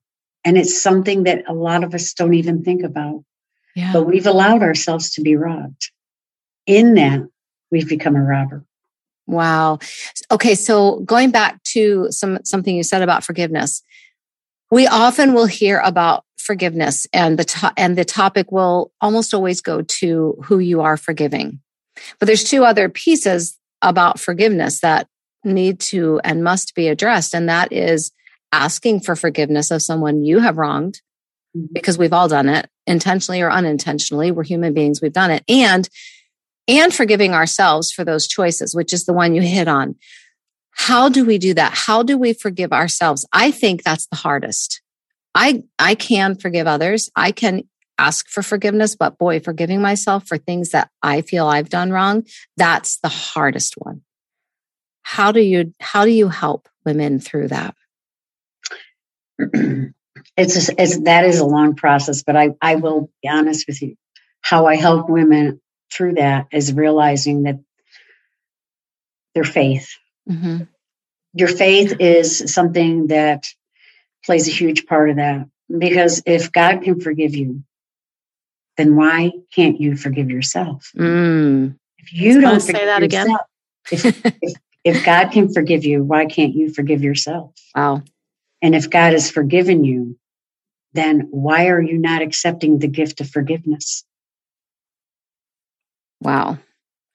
And 0.43 0.57
it's 0.57 0.81
something 0.81 1.23
that 1.23 1.43
a 1.47 1.53
lot 1.53 1.83
of 1.83 1.93
us 1.93 2.13
don't 2.13 2.33
even 2.33 2.63
think 2.63 2.83
about. 2.83 3.23
yeah. 3.75 3.93
but 3.93 4.03
we've 4.03 4.27
allowed 4.27 4.63
ourselves 4.63 5.11
to 5.11 5.21
be 5.21 5.35
robbed. 5.35 5.91
In 6.65 6.95
that, 6.95 7.27
we've 7.71 7.87
become 7.87 8.15
a 8.15 8.23
robber. 8.23 8.63
Wow. 9.27 9.79
Okay, 10.29 10.55
so 10.55 10.99
going 11.01 11.31
back 11.31 11.61
to 11.63 12.07
some 12.09 12.39
something 12.43 12.75
you 12.75 12.83
said 12.83 13.01
about 13.01 13.23
forgiveness. 13.23 13.83
We 14.71 14.87
often 14.87 15.33
will 15.33 15.45
hear 15.45 15.79
about 15.79 16.25
forgiveness 16.37 17.05
and 17.13 17.37
the 17.37 17.43
to- 17.43 17.73
and 17.77 17.97
the 17.97 18.05
topic 18.05 18.51
will 18.51 18.91
almost 18.99 19.33
always 19.33 19.61
go 19.61 19.81
to 19.81 20.37
who 20.43 20.59
you 20.59 20.81
are 20.81 20.97
forgiving. 20.97 21.59
But 22.19 22.25
there's 22.25 22.43
two 22.43 22.65
other 22.65 22.89
pieces 22.89 23.57
about 23.81 24.19
forgiveness 24.19 24.81
that 24.81 25.07
need 25.43 25.79
to 25.79 26.19
and 26.23 26.43
must 26.43 26.75
be 26.75 26.87
addressed. 26.87 27.33
And 27.33 27.49
that 27.49 27.71
is 27.73 28.11
asking 28.51 28.99
for 29.01 29.15
forgiveness 29.15 29.71
of 29.71 29.81
someone 29.81 30.23
you 30.23 30.39
have 30.39 30.57
wronged 30.57 31.01
Mhm. 31.57 31.67
because 31.73 31.97
we've 31.97 32.13
all 32.13 32.27
done 32.27 32.49
it 32.49 32.69
intentionally 32.85 33.41
or 33.41 33.51
unintentionally. 33.51 34.31
We're 34.31 34.43
human 34.43 34.73
beings 34.73 35.01
we've 35.01 35.13
done 35.13 35.31
it. 35.31 35.43
And 35.49 35.87
and 36.67 36.93
forgiving 36.93 37.33
ourselves 37.33 37.91
for 37.91 38.05
those 38.05 38.27
choices 38.27 38.75
which 38.75 38.93
is 38.93 39.05
the 39.05 39.13
one 39.13 39.33
you 39.33 39.41
hit 39.41 39.67
on. 39.67 39.95
How 40.71 41.09
do 41.09 41.25
we 41.25 41.37
do 41.37 41.53
that? 41.55 41.73
How 41.73 42.03
do 42.03 42.17
we 42.17 42.33
forgive 42.33 42.71
ourselves? 42.71 43.25
I 43.33 43.51
think 43.51 43.83
that's 43.83 44.07
the 44.07 44.15
hardest. 44.17 44.81
I 45.33 45.63
i 45.79 45.95
can 45.95 46.35
forgive 46.35 46.67
others. 46.67 47.09
I 47.15 47.31
can 47.31 47.63
ask 48.01 48.27
for 48.27 48.41
forgiveness 48.41 48.95
but 48.95 49.17
boy 49.17 49.39
forgiving 49.39 49.81
myself 49.81 50.27
for 50.27 50.37
things 50.37 50.69
that 50.69 50.89
i 51.03 51.21
feel 51.21 51.47
i've 51.47 51.69
done 51.69 51.91
wrong 51.91 52.23
that's 52.57 52.97
the 52.99 53.09
hardest 53.09 53.75
one 53.77 54.01
how 55.03 55.31
do 55.31 55.41
you 55.41 55.73
how 55.79 56.05
do 56.05 56.11
you 56.11 56.29
help 56.29 56.67
women 56.85 57.19
through 57.19 57.47
that 57.47 57.75
it's, 60.37 60.53
just, 60.53 60.71
it's 60.77 60.99
that 61.03 61.25
is 61.25 61.39
a 61.39 61.45
long 61.45 61.75
process, 61.75 62.23
but 62.23 62.35
I, 62.35 62.51
I 62.61 62.75
will 62.75 63.09
be 63.21 63.29
honest 63.29 63.65
with 63.67 63.81
you. 63.81 63.95
How 64.41 64.65
I 64.65 64.75
help 64.75 65.09
women 65.09 65.61
through 65.91 66.15
that 66.15 66.47
is 66.51 66.73
realizing 66.73 67.43
that 67.43 67.59
their 69.35 69.43
faith, 69.43 69.89
mm-hmm. 70.29 70.63
your 71.33 71.47
faith 71.47 71.95
is 71.99 72.53
something 72.53 73.07
that 73.07 73.47
plays 74.25 74.47
a 74.47 74.51
huge 74.51 74.85
part 74.85 75.09
of 75.09 75.15
that. 75.17 75.47
Because 75.75 76.21
if 76.25 76.51
God 76.51 76.81
can 76.81 76.99
forgive 76.99 77.33
you, 77.35 77.63
then 78.77 78.95
why 78.95 79.31
can't 79.53 79.79
you 79.79 79.95
forgive 79.95 80.29
yourself? 80.29 80.89
mm. 80.97 81.75
If 81.97 82.13
you 82.13 82.41
don't 82.41 82.59
say 82.59 82.85
that 82.85 83.03
again. 83.03 83.27
if, 83.91 84.05
if, 84.41 84.53
if 84.83 85.05
God 85.05 85.31
can 85.31 85.53
forgive 85.53 85.85
you, 85.85 86.03
why 86.03 86.25
can't 86.25 86.55
you 86.55 86.73
forgive 86.73 87.03
yourself? 87.03 87.53
wow 87.75 88.01
And 88.61 88.75
if 88.75 88.89
God 88.89 89.13
has 89.13 89.29
forgiven 89.29 89.83
you, 89.83 90.17
then 90.93 91.27
why 91.31 91.67
are 91.67 91.81
you 91.81 91.97
not 91.97 92.21
accepting 92.21 92.79
the 92.79 92.87
gift 92.87 93.21
of 93.21 93.29
forgiveness? 93.29 94.03
Wow. 96.21 96.57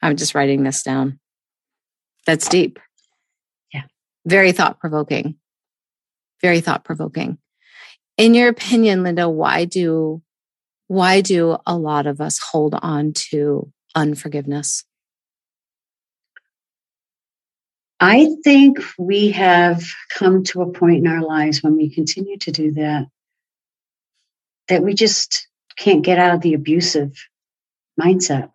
I'm 0.03 0.17
just 0.17 0.35
writing 0.35 0.63
this 0.63 0.83
down. 0.83 1.19
That's 2.27 2.49
deep. 2.49 2.79
Yeah. 3.73 3.83
Very 4.25 4.53
thought 4.53 4.81
provoking. 4.81 5.37
Very 6.43 6.61
thought 6.61 6.85
provoking. 6.85 7.39
In 8.17 8.35
your 8.35 8.49
opinion, 8.49 9.03
Linda, 9.03 9.29
why 9.29 9.65
do 9.65 10.23
why 10.89 11.21
do 11.21 11.57
a 11.67 11.77
lot 11.77 12.07
of 12.07 12.21
us 12.21 12.39
hold 12.39 12.75
on 12.81 13.13
to 13.31 13.71
unforgiveness? 13.95 14.85
I 17.99 18.29
think 18.45 18.79
we 18.99 19.31
have 19.31 19.83
come 20.11 20.45
to 20.45 20.63
a 20.63 20.71
point 20.71 20.99
in 20.99 21.07
our 21.07 21.23
lives 21.23 21.63
when 21.63 21.77
we 21.77 21.89
continue 21.89 22.37
to 22.39 22.53
do 22.53 22.73
that, 22.73 23.07
that 24.69 24.83
we 24.83 24.95
just 24.95 25.49
can't 25.77 26.05
get 26.05 26.19
out 26.19 26.35
of 26.35 26.43
the 26.43 26.55
abusive 26.55 27.13
mindset. 28.01 28.51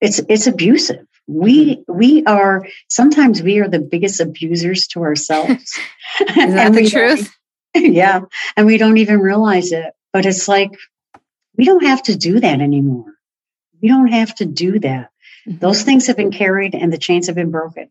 It's 0.00 0.20
it's 0.28 0.46
abusive. 0.46 1.06
Mm-hmm. 1.28 1.40
We 1.40 1.84
we 1.88 2.24
are 2.24 2.66
sometimes 2.88 3.42
we 3.42 3.58
are 3.58 3.68
the 3.68 3.80
biggest 3.80 4.20
abusers 4.20 4.86
to 4.88 5.02
ourselves. 5.02 5.78
Is 6.20 6.54
that 6.54 6.72
the 6.72 6.88
truth? 6.88 7.30
yeah. 7.74 8.20
And 8.56 8.66
we 8.66 8.78
don't 8.78 8.98
even 8.98 9.20
realize 9.20 9.72
it. 9.72 9.92
But 10.12 10.24
it's 10.26 10.48
like, 10.48 10.70
we 11.58 11.64
don't 11.64 11.84
have 11.84 12.02
to 12.04 12.16
do 12.16 12.40
that 12.40 12.60
anymore. 12.60 13.12
We 13.82 13.88
don't 13.88 14.08
have 14.08 14.34
to 14.36 14.46
do 14.46 14.78
that. 14.78 15.10
Mhm. 15.46 15.60
Those 15.60 15.82
things 15.82 16.06
have 16.06 16.16
been 16.16 16.30
carried 16.30 16.74
and 16.74 16.92
the 16.92 16.98
chains 16.98 17.26
have 17.26 17.36
been 17.36 17.50
broken. 17.50 17.90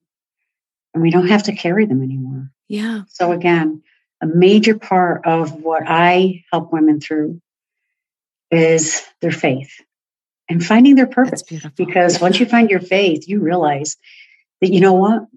And 0.94 1.04
we 1.04 1.12
don't 1.12 1.28
have 1.28 1.44
to 1.44 1.56
carry 1.56 1.86
them 1.86 2.02
anymore. 2.02 2.50
Yeah. 2.68 3.04
So, 3.10 3.32
again, 3.34 3.84
a 4.22 4.26
major 4.26 4.78
part 4.78 5.28
of 5.28 5.52
what 5.52 5.84
I 5.86 6.44
help 6.52 6.74
women 6.74 7.00
through 7.00 7.42
is 8.50 9.04
their 9.22 9.32
faith 9.32 9.82
and 10.50 10.66
finding 10.66 10.96
their 10.96 11.06
purpose. 11.08 11.44
Because 11.76 12.20
once 12.20 12.40
you 12.40 12.46
find 12.46 12.70
your 12.70 12.80
faith, 12.80 13.28
you 13.28 13.42
realize 13.42 13.98
that, 14.62 14.74
you 14.74 14.80
know 14.80 14.94
what? 14.94 15.28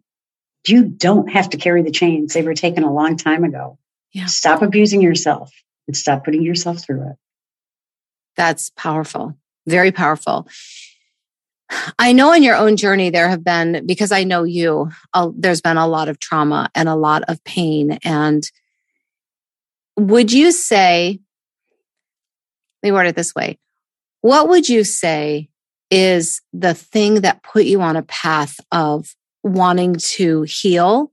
You 0.67 0.85
don't 0.85 1.31
have 1.31 1.51
to 1.51 1.57
carry 1.57 1.83
the 1.83 1.91
chains. 1.91 2.33
They 2.33 2.43
were 2.43 2.55
taken 2.55 2.85
a 2.85 2.93
long 2.93 3.17
time 3.17 3.45
ago. 3.45 3.79
Yeah. 4.13 4.27
Stop 4.27 4.63
abusing 4.63 5.03
yourself 5.03 5.53
and 5.87 5.97
stop 5.97 6.25
putting 6.25 6.43
yourself 6.43 6.83
through 6.85 7.11
it. 7.11 7.17
That's 8.41 8.71
powerful. 8.71 9.37
Very 9.67 9.93
powerful. 9.93 10.49
I 11.99 12.15
know 12.15 12.33
in 12.33 12.43
your 12.43 12.57
own 12.57 12.79
journey, 12.79 13.11
there 13.11 13.29
have 13.29 13.45
been, 13.45 13.85
because 13.85 14.13
I 14.13 14.25
know 14.25 14.45
you, 14.45 14.91
there's 15.35 15.61
been 15.61 15.77
a 15.77 15.87
lot 15.87 16.09
of 16.09 16.19
trauma 16.21 16.71
and 16.75 16.89
a 16.89 16.95
lot 16.95 17.23
of 17.29 17.45
pain. 17.45 17.99
And 18.03 18.43
would 19.99 20.33
you 20.33 20.53
say, 20.53 21.21
let 22.83 22.89
me 22.89 22.93
word 22.93 23.09
it 23.09 23.15
this 23.15 23.35
way 23.35 23.59
what 24.23 24.49
would 24.49 24.71
you 24.71 24.85
say 24.85 25.51
is 25.91 26.41
the 26.55 26.73
thing 26.73 27.17
that 27.17 27.43
put 27.43 27.65
you 27.67 27.83
on 27.83 27.97
a 27.97 28.03
path 28.05 28.59
of 28.73 29.15
wanting 29.43 29.97
to 29.97 30.43
heal 30.43 31.13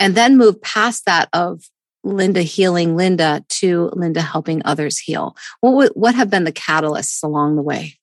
and 0.00 0.14
then 0.14 0.38
move 0.38 0.62
past 0.62 1.04
that 1.04 1.28
of 1.34 1.64
Linda 2.08 2.42
healing 2.42 2.96
Linda 2.96 3.44
to 3.48 3.90
Linda 3.94 4.20
helping 4.20 4.62
others 4.64 4.98
heal? 4.98 5.36
What 5.60 5.96
what 5.96 6.14
have 6.14 6.30
been 6.30 6.44
the 6.44 6.52
catalysts 6.52 7.22
along 7.22 7.56
the 7.56 7.62
way? 7.62 7.98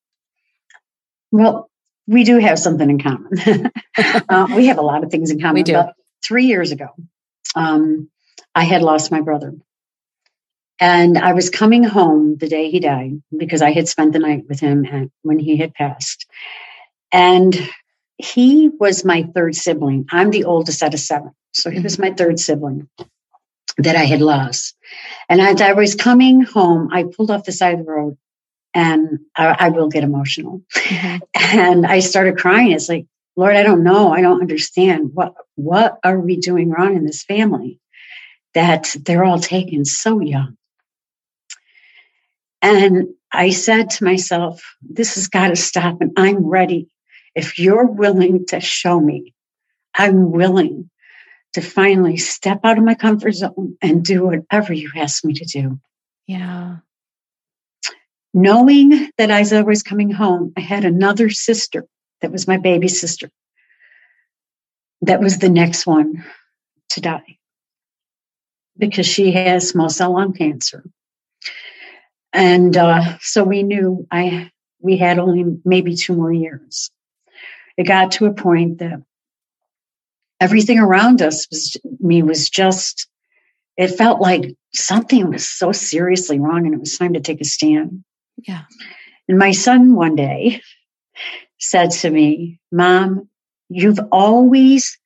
Well, 1.31 1.69
we 2.07 2.23
do 2.23 2.37
have 2.37 2.59
something 2.59 2.89
in 2.89 3.01
common. 3.01 3.71
uh, 4.29 4.47
we 4.55 4.67
have 4.67 4.77
a 4.77 4.83
lot 4.83 5.03
of 5.03 5.11
things 5.11 5.31
in 5.31 5.39
common. 5.39 5.55
We 5.55 5.63
do. 5.63 5.73
But 5.73 5.95
three 6.23 6.45
years 6.45 6.71
ago, 6.71 6.89
um, 7.55 8.09
I 8.53 8.63
had 8.63 8.81
lost 8.81 9.11
my 9.11 9.21
brother. 9.21 9.53
And 10.79 11.17
I 11.17 11.33
was 11.33 11.49
coming 11.49 11.83
home 11.83 12.35
the 12.37 12.49
day 12.49 12.69
he 12.69 12.81
died 12.81 13.21
because 13.35 13.61
I 13.61 13.71
had 13.71 13.87
spent 13.87 14.11
the 14.11 14.19
night 14.19 14.43
with 14.47 14.59
him 14.59 14.85
at, 14.85 15.07
when 15.21 15.39
he 15.39 15.55
had 15.55 15.73
passed. 15.73 16.25
And 17.13 17.57
he 18.17 18.69
was 18.69 19.05
my 19.05 19.23
third 19.23 19.55
sibling. 19.55 20.05
I'm 20.11 20.31
the 20.31 20.43
oldest 20.43 20.83
out 20.83 20.93
of 20.93 20.99
seven. 20.99 21.31
So 21.53 21.69
he 21.69 21.79
was 21.79 21.97
my 21.97 22.11
third 22.11 22.39
sibling 22.39 22.89
that 23.77 23.95
I 23.95 24.05
had 24.05 24.21
lost. 24.21 24.75
And 25.29 25.41
as 25.41 25.61
I 25.61 25.73
was 25.73 25.95
coming 25.95 26.41
home, 26.41 26.89
I 26.91 27.03
pulled 27.03 27.31
off 27.31 27.45
the 27.45 27.51
side 27.51 27.79
of 27.79 27.85
the 27.85 27.91
road 27.91 28.17
and 28.75 29.19
I, 29.37 29.55
I 29.59 29.69
will 29.69 29.89
get 29.89 30.05
emotional. 30.05 30.63
Mhm. 30.75 31.21
And 31.53 31.85
I 31.87 31.99
started 31.99 32.37
crying. 32.37 32.73
It's 32.73 32.89
like, 32.89 33.07
Lord, 33.35 33.55
I 33.57 33.63
don't 33.63 33.83
know. 33.83 34.13
I 34.13 34.21
don't 34.21 34.41
understand. 34.41 35.11
What 35.13 35.35
what 35.55 35.99
are 36.03 36.19
we 36.19 36.37
doing 36.37 36.69
wrong 36.71 36.95
in 36.97 37.05
this 37.05 37.23
family? 37.23 37.79
That 38.55 38.95
they're 39.01 39.25
all 39.25 39.39
taken 39.39 39.85
so 39.85 40.21
young. 40.21 40.57
And 42.61 43.09
I 43.31 43.51
said 43.51 43.91
to 43.91 44.05
myself, 44.05 44.63
this 44.81 45.15
has 45.15 45.27
got 45.29 45.49
to 45.49 45.57
stop, 45.57 46.01
and 46.01 46.13
I'm 46.17 46.45
ready. 46.45 46.89
If 47.35 47.59
you're 47.59 47.85
willing 47.87 48.45
to 48.47 48.61
show 48.61 48.99
me, 48.99 49.33
I'm 49.95 50.31
willing 50.31 50.89
to 51.55 51.61
finally 51.61 52.17
step 52.17 52.59
out 52.65 52.77
of 52.77 52.83
my 52.83 52.95
comfort 52.95 53.31
zone 53.31 53.77
and 53.81 54.03
do 54.03 54.25
whatever 54.25 54.73
you 54.73 54.91
ask 54.93 55.23
me 55.23 55.33
to 55.33 55.45
do. 55.45 55.79
Yeah. 56.27 56.79
Knowing 58.33 59.09
that 59.17 59.29
as 59.29 59.53
I 59.53 59.61
was 59.61 59.81
coming 59.81 60.11
home, 60.11 60.51
I 60.57 60.59
had 60.59 60.83
another 60.83 61.29
sister 61.29 61.85
that 62.19 62.33
was 62.33 62.45
my 62.45 62.57
baby 62.57 62.89
sister. 62.89 63.31
That 65.03 65.21
was 65.21 65.37
the 65.37 65.47
next 65.47 65.87
one 65.87 66.25
to 66.89 66.99
die 66.99 67.37
because 68.77 69.05
she 69.05 69.31
has 69.31 69.69
small 69.69 69.87
cell 69.87 70.11
lung 70.11 70.33
cancer. 70.33 70.83
And 72.33 72.75
uh, 72.75 73.17
so 73.21 73.45
we 73.45 73.63
knew 73.63 74.05
I 74.11 74.51
we 74.81 74.97
had 74.97 75.19
only 75.19 75.57
maybe 75.63 75.95
two 75.95 76.17
more 76.17 76.33
years. 76.33 76.91
It 77.77 77.87
got 77.87 78.11
to 78.13 78.25
a 78.25 78.33
point 78.33 78.79
that 78.79 79.01
everything 80.45 80.77
around 80.77 81.23
us 81.23 81.47
was 81.49 81.75
me 81.99 82.21
was 82.21 82.51
just 82.51 83.07
it 83.77 83.87
felt 83.87 84.21
like 84.21 84.55
something 84.73 85.31
was 85.31 85.49
so 85.49 85.71
seriously 85.71 86.39
wrong 86.39 86.67
and 86.67 86.75
it 86.75 86.79
was 86.79 86.99
time 86.99 87.13
to 87.13 87.19
take 87.19 87.41
a 87.41 87.45
stand. 87.45 88.03
Yeah. 88.37 88.61
And 89.27 89.39
my 89.39 89.51
son 89.51 89.95
one 89.95 90.15
day 90.15 90.61
said 91.59 91.89
to 91.91 92.09
me, 92.11 92.59
Mom, 92.71 93.27
you've 93.69 93.99
always 94.11 94.99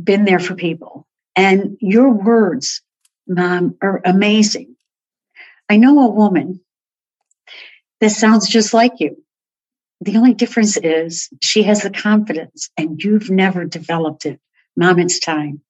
been 0.00 0.26
there 0.26 0.38
for 0.38 0.54
people. 0.54 1.06
And 1.34 1.78
your 1.80 2.10
words, 2.10 2.82
Mom, 3.26 3.76
are 3.80 4.02
amazing. 4.04 4.76
I 5.70 5.78
know 5.78 6.04
a 6.04 6.10
woman 6.10 6.60
that 8.00 8.10
sounds 8.10 8.50
just 8.50 8.74
like 8.74 9.00
you. 9.00 9.21
The 10.02 10.16
only 10.16 10.34
difference 10.34 10.76
is 10.76 11.28
she 11.40 11.62
has 11.62 11.82
the 11.82 11.90
confidence 11.90 12.70
and 12.76 13.02
you've 13.02 13.30
never 13.30 13.64
developed 13.64 14.26
it. 14.26 14.40
Mom, 14.76 14.98
it's 14.98 15.20
time. 15.20 15.60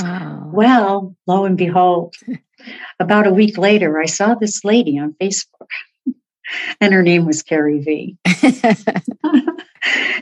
Wow. 0.00 0.50
Well, 0.52 1.16
lo 1.28 1.44
and 1.44 1.56
behold, 1.56 2.16
about 3.00 3.28
a 3.28 3.32
week 3.32 3.56
later, 3.56 4.00
I 4.00 4.06
saw 4.06 4.34
this 4.34 4.64
lady 4.64 4.98
on 4.98 5.14
Facebook, 5.20 5.68
and 6.80 6.92
her 6.92 7.04
name 7.04 7.24
was 7.24 7.42
Carrie 7.42 7.80
V. 7.80 8.16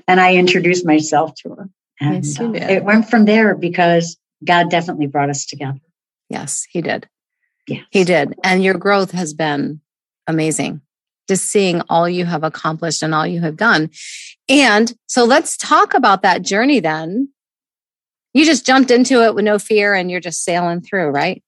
and 0.07 0.21
I 0.21 0.35
introduced 0.35 0.85
myself 0.85 1.35
to 1.37 1.55
her. 1.55 1.69
And 2.01 2.27
uh, 2.39 2.53
it 2.53 2.85
went 2.85 3.09
from 3.09 3.25
there 3.25 3.55
because 3.55 4.19
God 4.45 4.69
definitely 4.69 5.07
brought 5.07 5.31
us 5.31 5.47
together. 5.47 5.81
yes, 6.29 6.67
he 6.69 6.83
did. 6.83 7.09
Yes. 7.67 7.85
He 7.91 8.05
did. 8.05 8.35
And 8.45 8.63
your 8.63 8.75
growth 8.75 9.13
has 9.13 9.33
been 9.33 9.81
amazing. 10.27 10.83
Just 11.29 11.47
seeing 11.47 11.81
all 11.89 12.09
you 12.09 12.25
have 12.25 12.45
accomplished 12.45 13.03
and 13.03 13.15
all 13.15 13.27
you 13.27 13.41
have 13.41 13.57
done. 13.57 13.91
And 14.49 14.93
so 15.07 15.25
let's 15.25 15.57
talk 15.57 15.95
about 15.95 16.23
that 16.23 16.43
journey 16.43 16.81
then. 16.81 17.31
You 18.35 18.45
just 18.45 18.67
jumped 18.67 18.91
into 18.91 19.23
it 19.23 19.35
with 19.35 19.45
no 19.45 19.59
fear 19.59 19.95
and 19.95 20.11
you're 20.11 20.21
just 20.21 20.45
sailing 20.45 20.81
through, 20.81 21.09
right? 21.09 21.43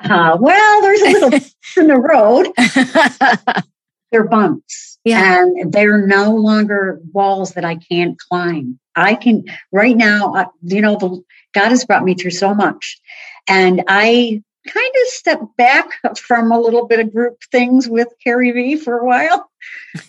Uh, 0.00 0.36
well, 0.40 0.82
there's 0.82 1.00
a 1.00 1.10
little 1.10 1.32
in 1.76 1.86
the 1.88 1.98
road. 1.98 2.48
They're 4.12 4.28
bumps. 4.28 4.98
Yeah. 5.04 5.42
And 5.42 5.72
they're 5.72 6.06
no 6.06 6.34
longer 6.34 7.00
walls 7.12 7.52
that 7.52 7.64
I 7.64 7.76
can't 7.76 8.18
climb. 8.18 8.78
I 8.94 9.14
can, 9.14 9.44
right 9.72 9.96
now, 9.96 10.34
uh, 10.34 10.44
you 10.62 10.82
know, 10.82 10.96
the, 10.96 11.22
God 11.54 11.70
has 11.70 11.86
brought 11.86 12.04
me 12.04 12.14
through 12.14 12.32
so 12.32 12.54
much. 12.54 13.00
And 13.48 13.82
I 13.88 14.42
kind 14.66 14.92
of 15.02 15.08
stepped 15.08 15.56
back 15.56 15.90
from 16.18 16.52
a 16.52 16.60
little 16.60 16.86
bit 16.86 17.00
of 17.00 17.12
group 17.12 17.38
things 17.50 17.88
with 17.88 18.08
Carrie 18.22 18.52
V 18.52 18.76
for 18.76 18.98
a 18.98 19.04
while. 19.04 19.50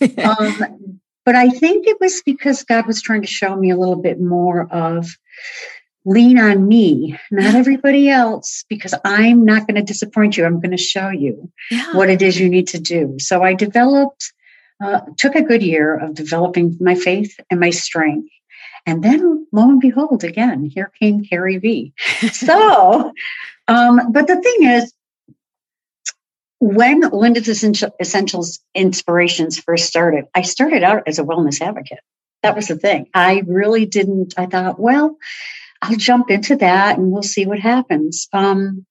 um, 0.18 1.00
but 1.24 1.34
I 1.34 1.48
think 1.48 1.86
it 1.86 1.98
was 2.00 2.22
because 2.22 2.64
God 2.64 2.86
was 2.86 3.00
trying 3.00 3.22
to 3.22 3.28
show 3.28 3.56
me 3.56 3.70
a 3.70 3.76
little 3.76 3.96
bit 3.96 4.20
more 4.20 4.70
of 4.70 5.16
lean 6.04 6.38
on 6.38 6.68
me, 6.68 7.18
not 7.30 7.54
everybody 7.54 8.10
else, 8.10 8.64
because 8.68 8.94
I'm 9.04 9.44
not 9.44 9.66
going 9.66 9.76
to 9.76 9.82
disappoint 9.82 10.36
you. 10.36 10.44
I'm 10.44 10.60
going 10.60 10.70
to 10.70 10.76
show 10.76 11.08
you 11.08 11.50
yeah. 11.70 11.96
what 11.96 12.10
it 12.10 12.20
is 12.20 12.38
you 12.38 12.48
need 12.48 12.68
to 12.68 12.78
do. 12.78 13.16
So 13.18 13.42
I 13.42 13.54
developed, 13.54 14.32
uh, 14.84 15.00
took 15.16 15.34
a 15.34 15.42
good 15.42 15.62
year 15.62 15.96
of 15.96 16.14
developing 16.14 16.76
my 16.78 16.94
faith 16.94 17.40
and 17.50 17.58
my 17.58 17.70
strength. 17.70 18.28
And 18.86 19.02
then 19.02 19.46
lo 19.52 19.62
and 19.62 19.80
behold, 19.80 20.24
again, 20.24 20.64
here 20.64 20.92
came 21.00 21.24
Carrie 21.24 21.58
V. 21.58 21.94
So, 22.32 23.12
um, 23.68 24.12
but 24.12 24.26
the 24.26 24.40
thing 24.40 24.68
is, 24.68 24.92
when 26.60 27.00
Linda's 27.00 27.48
Essential- 27.48 27.94
Essentials 28.00 28.60
Inspirations 28.74 29.58
first 29.58 29.86
started, 29.86 30.26
I 30.34 30.42
started 30.42 30.82
out 30.82 31.04
as 31.06 31.18
a 31.18 31.24
wellness 31.24 31.60
advocate. 31.60 32.00
That 32.42 32.56
was 32.56 32.68
the 32.68 32.76
thing. 32.76 33.08
I 33.14 33.42
really 33.46 33.86
didn't, 33.86 34.34
I 34.36 34.46
thought, 34.46 34.78
well, 34.78 35.16
I'll 35.80 35.96
jump 35.96 36.30
into 36.30 36.56
that 36.56 36.98
and 36.98 37.10
we'll 37.10 37.22
see 37.22 37.46
what 37.46 37.58
happens. 37.58 38.28
Um, 38.32 38.86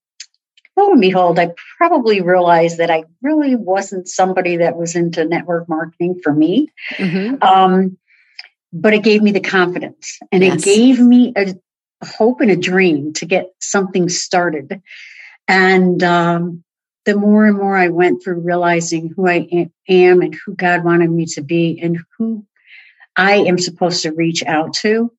lo 0.75 0.91
and 0.91 1.01
behold, 1.01 1.39
I 1.39 1.53
probably 1.77 2.21
realized 2.21 2.77
that 2.77 2.91
I 2.91 3.05
really 3.21 3.55
wasn't 3.55 4.07
somebody 4.07 4.57
that 4.57 4.75
was 4.75 4.95
into 4.95 5.25
network 5.25 5.69
marketing 5.69 6.19
for 6.23 6.33
me. 6.33 6.69
Mhm. 6.97 7.43
Um, 7.43 7.97
but 8.73 8.93
it 8.93 9.03
gave 9.03 9.21
me 9.21 9.31
the 9.31 9.39
confidence 9.39 10.19
and 10.31 10.43
Yes. 10.43 10.61
it 10.61 10.65
gave 10.65 10.99
me 10.99 11.31
a 11.35 11.53
hope 12.03 12.41
and 12.41 12.51
a 12.51 12.55
dream 12.57 13.13
to 13.13 13.25
get 13.25 13.45
something 13.59 14.09
started. 14.09 14.81
And 15.47 16.01
um, 16.03 16.63
the 17.05 17.15
more 17.15 17.45
and 17.45 17.57
more 17.57 17.77
I 17.77 17.89
went 17.89 18.23
through 18.23 18.39
realizing 18.39 19.13
who 19.15 19.27
I 19.27 19.69
am 19.87 20.21
and 20.21 20.33
who 20.45 20.55
God 20.55 20.83
wanted 20.83 21.11
me 21.11 21.25
to 21.27 21.41
be 21.41 21.79
and 21.81 21.99
who 22.17 22.45
I 23.15 23.35
am 23.35 23.59
supposed 23.59 24.03
to 24.03 24.11
reach 24.11 24.43
out 24.43 24.73
to, 24.75 25.13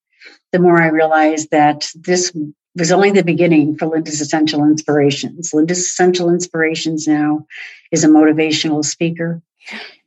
the 0.53 0.59
more 0.59 0.81
I 0.83 0.89
realized 0.89 1.51
that 1.53 1.89
this 1.95 2.37
was 2.77 2.91
only 2.91 3.13
the 3.13 3.23
beginning 3.23 3.79
for 3.79 3.87
Linda's 3.87 4.21
Essential 4.21 4.65
Inspirations. 4.65 5.53
Linda's 5.55 5.79
Essential 5.79 6.31
Inspirations 6.31 7.07
now 7.07 7.47
is 7.93 8.03
a 8.03 8.09
motivational 8.09 8.85
speaker. 8.85 9.43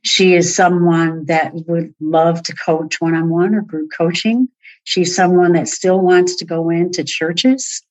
She 0.02 0.34
is 0.34 0.54
someone 0.54 1.26
that 1.26 1.52
would 1.54 1.94
love 2.00 2.42
to 2.44 2.54
coach 2.54 3.00
one 3.00 3.14
on 3.14 3.28
one 3.28 3.54
or 3.54 3.62
group 3.62 3.90
coaching. 3.96 4.48
She's 4.84 5.14
someone 5.14 5.52
that 5.52 5.68
still 5.68 6.00
wants 6.00 6.36
to 6.36 6.44
go 6.44 6.70
into 6.70 7.04
churches. 7.04 7.82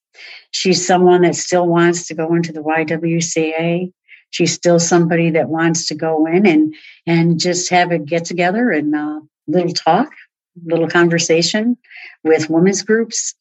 She's 0.50 0.84
someone 0.84 1.22
that 1.22 1.36
still 1.36 1.66
wants 1.66 2.08
to 2.08 2.14
go 2.14 2.34
into 2.34 2.52
the 2.52 2.62
YWCA. 2.62 3.92
She's 4.30 4.52
still 4.52 4.80
somebody 4.80 5.30
that 5.30 5.48
wants 5.48 5.86
to 5.88 5.94
go 5.94 6.26
in 6.26 6.46
and 6.46 6.74
and 7.06 7.40
just 7.40 7.70
have 7.70 7.92
a 7.92 7.98
get 7.98 8.24
together 8.24 8.70
and 8.70 8.94
a 8.94 9.20
little 9.46 9.72
talk, 9.72 10.10
little 10.64 10.88
conversation 10.88 11.76
with 12.24 12.50
women's 12.50 12.82
groups. 12.82 13.34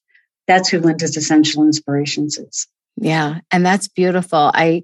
That's 0.47 0.69
who 0.69 0.79
Linda's 0.79 1.17
Essential 1.17 1.63
Inspirations 1.63 2.37
is. 2.37 2.67
Yeah, 2.95 3.39
and 3.51 3.65
that's 3.65 3.87
beautiful. 3.87 4.51
I 4.53 4.83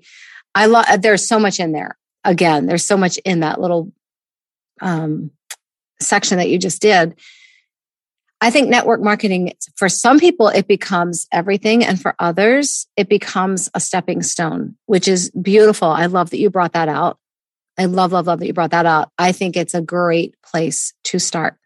I 0.56 0.65
love 0.65 0.86
there's 1.01 1.27
so 1.27 1.39
much 1.39 1.60
in 1.60 1.71
there. 1.71 1.97
Again, 2.24 2.66
there's 2.66 2.86
so 2.86 2.98
much 2.98 3.18
in 3.20 3.42
that 3.42 3.60
little 3.60 3.92
um 4.82 5.32
section 6.02 6.38
that 6.38 6.50
you 6.50 6.58
just 6.58 6.82
did. 6.82 7.20
I 8.42 8.50
think 8.50 8.68
network 8.68 9.02
marketing 9.02 9.54
for 9.76 9.88
some 9.88 10.20
people 10.20 10.50
it 10.50 10.68
becomes 10.68 11.28
everything 11.32 11.86
and 11.86 12.02
for 12.02 12.16
others 12.20 12.88
it 12.98 13.08
becomes 13.08 13.70
a 13.74 13.80
stepping 13.80 14.22
stone, 14.22 14.76
which 14.86 15.08
is 15.08 15.32
beautiful. 15.32 15.88
I 15.88 16.08
love 16.08 16.32
that 16.32 16.40
you 16.40 16.50
brought 16.50 16.74
that 16.74 16.90
out. 16.90 17.20
I 17.78 17.86
love 17.86 18.12
love 18.12 18.28
love 18.28 18.40
that 18.40 18.48
you 18.48 18.54
brought 18.54 18.72
that 18.72 18.86
out. 18.86 19.12
I 19.18 19.32
think 19.32 19.56
it's 19.56 19.74
a 19.74 19.82
great 19.82 20.36
place 20.44 20.94
to 21.06 21.20
start. 21.20 21.58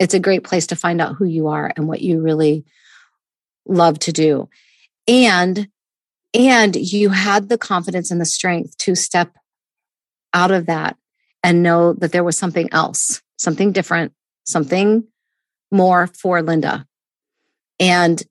It's 0.00 0.14
a 0.14 0.20
great 0.20 0.44
place 0.44 0.68
to 0.68 0.76
find 0.76 1.00
out 1.00 1.16
who 1.16 1.26
you 1.26 1.48
are 1.48 1.70
and 1.76 1.86
what 1.86 2.00
you 2.00 2.20
really 2.20 2.64
love 3.66 3.98
to 4.00 4.12
do. 4.12 4.48
And 5.06 5.68
And 6.34 6.74
you 6.74 7.10
had 7.10 7.48
the 7.48 7.58
confidence 7.58 8.10
and 8.10 8.20
the 8.20 8.24
strength 8.24 8.78
to 8.78 8.94
step 8.94 9.36
out 10.34 10.50
of 10.50 10.66
that 10.66 10.96
and 11.42 11.62
know 11.62 11.92
that 11.94 12.12
there 12.12 12.24
was 12.24 12.36
something 12.36 12.68
else, 12.72 13.22
something 13.36 13.72
different, 13.72 14.12
something 14.44 15.04
more 15.70 16.06
for 16.06 16.42
Linda. 16.42 16.86
And 17.80 18.22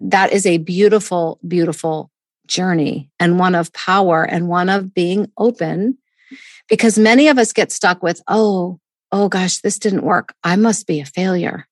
that 0.00 0.32
is 0.32 0.46
a 0.46 0.58
beautiful, 0.58 1.38
beautiful 1.46 2.10
journey 2.46 3.10
and 3.18 3.38
one 3.38 3.54
of 3.54 3.72
power 3.72 4.24
and 4.24 4.48
one 4.48 4.68
of 4.68 4.92
being 4.92 5.30
open 5.38 5.98
because 6.68 6.98
many 6.98 7.28
of 7.28 7.38
us 7.38 7.52
get 7.52 7.72
stuck 7.72 8.02
with, 8.02 8.20
oh, 8.28 8.78
oh 9.12 9.28
gosh, 9.28 9.58
this 9.58 9.78
didn't 9.78 10.04
work. 10.04 10.34
I 10.42 10.56
must 10.56 10.86
be 10.86 11.00
a 11.00 11.06
failure. 11.06 11.66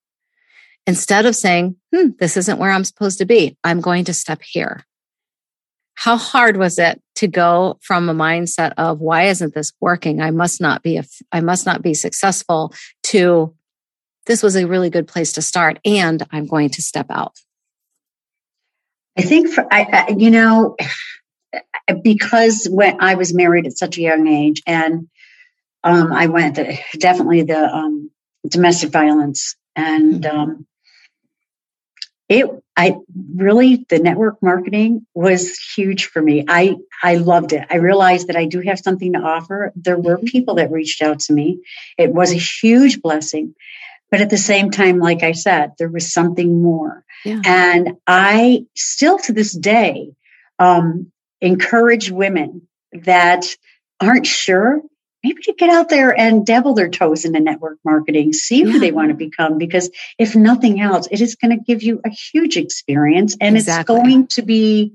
Instead 0.87 1.27
of 1.27 1.37
saying, 1.37 1.77
hmm, 1.95 2.11
this 2.19 2.37
isn't 2.37 2.59
where 2.59 2.71
I'm 2.71 2.85
supposed 2.85 3.19
to 3.19 3.27
be. 3.27 3.57
I'm 3.62 3.81
going 3.81 4.05
to 4.07 4.14
step 4.14 4.41
here. 4.43 4.85
How 5.95 6.17
hard 6.17 6.57
was 6.57 6.79
it 6.79 7.03
to 7.19 7.27
go 7.27 7.79
from 7.83 8.09
a 8.09 8.15
mindset 8.15 8.75
of 8.79 9.01
why 9.01 9.25
isn't 9.25 9.53
this 9.53 9.73
working? 9.81 10.23
I 10.23 10.31
must 10.31 10.61
not 10.61 10.85
be 10.85 10.99
a, 10.99 11.05
I 11.33 11.41
must 11.41 11.67
not 11.67 11.83
be 11.83 11.93
successful 11.95 12.73
to 13.05 13.55
this 14.27 14.41
was 14.43 14.55
a 14.55 14.69
really 14.69 14.89
good 14.89 15.09
place 15.09 15.33
to 15.33 15.43
start 15.43 15.81
and 15.85 16.25
I'm 16.31 16.47
going 16.47 16.71
to 16.71 16.83
step 16.83 17.07
out. 17.11 17.35
I 19.17 19.23
think 19.23 19.49
for, 19.49 19.67
I, 19.73 20.07
I 20.09 20.15
you 20.17 20.31
know, 20.31 20.77
because 22.05 22.69
when 22.71 23.01
I 23.01 23.17
was 23.17 23.35
married 23.35 23.67
at 23.67 23.77
such 23.77 23.99
a 23.99 24.03
young 24.03 24.29
age 24.29 24.63
and 24.65 25.09
um, 25.83 26.13
I 26.13 26.27
went 26.27 26.57
to, 26.57 26.77
definitely 26.99 27.43
the 27.43 27.65
um, 27.65 28.13
domestic 28.47 28.91
violence 28.91 29.57
and 29.75 30.23
mm-hmm. 30.23 30.39
um, 30.39 30.67
it 32.29 32.47
I 32.77 32.97
really 33.35 33.85
the 33.88 33.99
network 33.99 34.41
marketing 34.41 35.05
was 35.12 35.59
huge 35.59 36.07
for 36.07 36.23
me. 36.23 36.45
I 36.47 36.77
I 37.03 37.17
loved 37.17 37.53
it. 37.53 37.67
I 37.71 37.77
realized 37.77 38.29
that 38.29 38.37
I 38.37 38.45
do 38.45 38.61
have 38.61 38.79
something 38.79 39.14
to 39.14 39.19
offer. 39.19 39.73
There 39.75 39.99
were 39.99 40.17
mm-hmm. 40.17 40.27
people 40.27 40.55
that 40.55 40.71
reached 40.71 41.03
out 41.03 41.19
to 41.21 41.33
me. 41.33 41.61
It 41.99 42.12
was 42.12 42.33
a 42.33 42.37
huge 42.37 43.03
blessing. 43.03 43.55
But 44.11 44.21
at 44.21 44.31
the 44.31 44.38
same 44.38 44.71
time, 44.71 45.01
like 45.01 45.23
I 45.23 45.33
said, 45.33 45.73
there 45.79 45.91
was 45.91 46.12
something 46.12 46.62
more. 46.62 47.05
Yeah. 47.25 47.41
And 47.45 47.97
I 48.07 48.64
still 48.75 49.19
to 49.19 49.33
this 49.33 49.53
day 49.53 50.12
um, 50.59 51.11
encourage 51.41 52.11
women 52.11 52.69
that 52.93 53.45
aren't 54.01 54.27
sure 54.27 54.81
maybe 55.23 55.43
to 55.43 55.53
get 55.55 55.71
out 55.71 55.89
there 55.89 56.19
and 56.19 56.47
dabble 56.47 56.75
their 56.75 56.89
toes 56.89 57.25
into 57.25 57.41
network 57.41 57.79
marketing, 57.85 58.33
see 58.33 58.63
who 58.63 58.73
yeah. 58.73 58.79
they 58.79 58.93
want 58.93 59.09
to 59.09 59.15
become. 59.15 59.59
Because 59.59 59.91
if 60.19 60.37
nothing 60.37 60.81
else, 60.81 61.09
it 61.11 61.21
is 61.21 61.35
going 61.35 61.57
to 61.57 61.65
give 61.65 61.83
you 61.83 62.01
a 62.05 62.11
huge 62.11 62.57
experience 62.57 63.37
and 63.41 63.57
exactly. 63.57 63.97
it's 63.97 64.05
going 64.05 64.27
to 64.29 64.43
be 64.43 64.95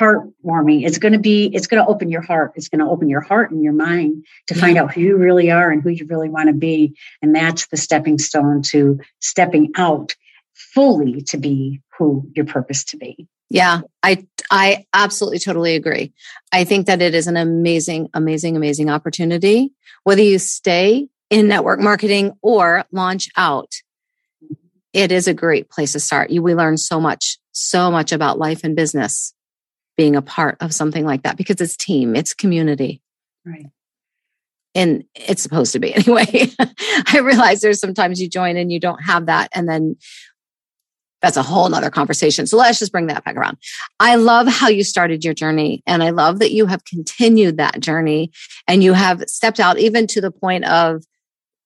heartwarming. 0.00 0.86
It's 0.86 0.98
going 0.98 1.12
to 1.12 1.18
be, 1.18 1.46
it's 1.46 1.66
going 1.66 1.82
to 1.84 1.88
open 1.88 2.10
your 2.10 2.22
heart. 2.22 2.52
It's 2.56 2.68
going 2.68 2.78
to 2.80 2.90
open 2.90 3.08
your 3.08 3.20
heart 3.20 3.50
and 3.50 3.62
your 3.62 3.74
mind 3.74 4.24
to 4.48 4.54
yeah. 4.54 4.60
find 4.60 4.78
out 4.78 4.94
who 4.94 5.02
you 5.02 5.16
really 5.16 5.50
are 5.50 5.70
and 5.70 5.82
who 5.82 5.90
you 5.90 6.06
really 6.06 6.30
want 6.30 6.48
to 6.48 6.54
be. 6.54 6.96
And 7.20 7.34
that's 7.34 7.66
the 7.66 7.76
stepping 7.76 8.18
stone 8.18 8.62
to 8.70 9.00
stepping 9.20 9.72
out 9.76 10.14
fully 10.54 11.22
to 11.22 11.36
be 11.36 11.82
who 11.98 12.30
your 12.34 12.46
purpose 12.46 12.84
to 12.84 12.96
be. 12.96 13.28
Yeah, 13.50 13.80
I 14.02 14.26
I 14.50 14.86
absolutely 14.94 15.40
totally 15.40 15.74
agree. 15.74 16.12
I 16.52 16.64
think 16.64 16.86
that 16.86 17.02
it 17.02 17.14
is 17.14 17.26
an 17.26 17.36
amazing 17.36 18.08
amazing 18.14 18.56
amazing 18.56 18.88
opportunity 18.88 19.72
whether 20.04 20.22
you 20.22 20.38
stay 20.38 21.08
in 21.28 21.48
network 21.48 21.80
marketing 21.80 22.32
or 22.42 22.84
launch 22.92 23.28
out. 23.36 23.72
It 24.92 25.12
is 25.12 25.28
a 25.28 25.34
great 25.34 25.68
place 25.68 25.92
to 25.92 26.00
start. 26.00 26.30
You 26.30 26.42
we 26.42 26.54
learn 26.54 26.78
so 26.78 27.00
much 27.00 27.38
so 27.52 27.90
much 27.90 28.12
about 28.12 28.38
life 28.38 28.62
and 28.62 28.76
business 28.76 29.34
being 29.96 30.16
a 30.16 30.22
part 30.22 30.56
of 30.60 30.72
something 30.72 31.04
like 31.04 31.24
that 31.24 31.36
because 31.36 31.60
it's 31.60 31.76
team, 31.76 32.16
it's 32.16 32.32
community. 32.32 33.02
Right. 33.44 33.66
And 34.74 35.04
it's 35.14 35.42
supposed 35.42 35.72
to 35.72 35.80
be 35.80 35.92
anyway. 35.96 36.50
I 37.06 37.18
realize 37.18 37.60
there's 37.60 37.80
sometimes 37.80 38.20
you 38.20 38.28
join 38.28 38.56
and 38.56 38.70
you 38.70 38.78
don't 38.80 39.02
have 39.02 39.26
that. 39.26 39.50
And 39.52 39.68
then 39.68 39.96
that's 41.22 41.36
a 41.36 41.42
whole 41.42 41.68
nother 41.68 41.90
conversation. 41.90 42.46
So 42.46 42.56
let's 42.56 42.78
just 42.78 42.92
bring 42.92 43.06
that 43.08 43.24
back 43.24 43.36
around. 43.36 43.58
I 43.98 44.14
love 44.16 44.46
how 44.46 44.68
you 44.68 44.84
started 44.84 45.24
your 45.24 45.34
journey 45.34 45.82
and 45.86 46.02
I 46.02 46.10
love 46.10 46.38
that 46.38 46.52
you 46.52 46.66
have 46.66 46.84
continued 46.84 47.58
that 47.58 47.80
journey 47.80 48.30
and 48.66 48.82
you 48.82 48.92
have 48.92 49.22
stepped 49.28 49.60
out 49.60 49.78
even 49.78 50.06
to 50.08 50.20
the 50.20 50.30
point 50.30 50.64
of, 50.64 51.04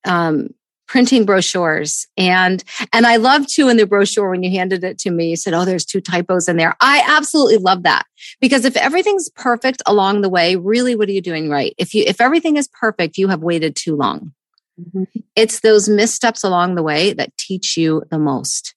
um, 0.05 0.49
printing 0.87 1.25
brochures 1.25 2.07
and 2.17 2.63
and 2.93 3.07
i 3.07 3.17
love 3.17 3.47
too 3.47 3.69
in 3.69 3.77
the 3.77 3.87
brochure 3.87 4.31
when 4.31 4.43
you 4.43 4.51
handed 4.51 4.85
it 4.85 4.99
to 4.99 5.11
me 5.11 5.31
you 5.31 5.37
said 5.37 5.55
oh 5.55 5.65
there's 5.65 5.85
two 5.85 6.01
typos 6.01 6.49
in 6.49 6.57
there 6.57 6.77
i 6.81 7.03
absolutely 7.07 7.57
love 7.57 7.85
that 7.85 8.05
because 8.41 8.65
if 8.65 8.77
everything's 8.77 9.31
perfect 9.31 9.83
along 9.87 10.21
the 10.21 10.29
way 10.29 10.57
really 10.57 10.95
what 10.95 11.09
are 11.09 11.13
you 11.13 11.23
doing 11.23 11.49
right 11.49 11.75
if 11.79 11.95
you 11.95 12.05
if 12.07 12.21
everything 12.21 12.57
is 12.57 12.69
perfect 12.69 13.17
you 13.17 13.29
have 13.29 13.43
waited 13.43 13.75
too 13.75 13.97
long 13.97 14.33
mm-hmm. 14.79 15.05
it's 15.35 15.61
those 15.61 15.89
missteps 15.89 16.45
along 16.45 16.75
the 16.75 16.83
way 16.83 17.15
that 17.15 17.37
teach 17.39 17.77
you 17.77 18.03
the 18.11 18.19
most 18.19 18.75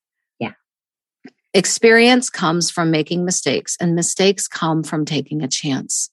Experience 1.58 2.30
comes 2.30 2.70
from 2.70 2.91
making 2.91 3.26
mistakes, 3.26 3.76
and 3.80 3.96
mistakes 3.96 4.48
come 4.48 4.84
from 4.84 5.06
taking 5.06 5.41
a 5.41 5.48
chance. 5.48 6.12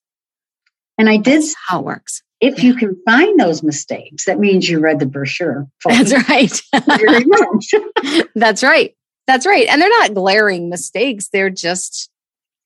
And 0.97 1.11
I 1.11 1.19
did 1.19 1.43
That's 1.43 1.55
how 1.69 1.81
it 1.81 1.85
works. 1.85 2.23
If 2.41 2.59
yeah. 2.59 2.65
you 2.65 2.75
can 2.77 2.97
find 3.05 3.39
those 3.39 3.63
mistakes, 3.63 4.25
that 4.25 4.39
means 4.39 4.71
you 4.71 4.81
read 4.81 5.01
the 5.01 5.07
brochure. 5.07 5.69
That's 5.85 6.15
right. 6.31 6.63
That's 8.35 8.63
right. 8.63 8.97
That's 9.27 9.45
right. 9.45 9.67
And 9.69 9.83
they're 9.83 9.91
not 9.91 10.15
glaring 10.15 10.71
mistakes, 10.71 11.29
they're 11.31 11.51
just 11.51 12.09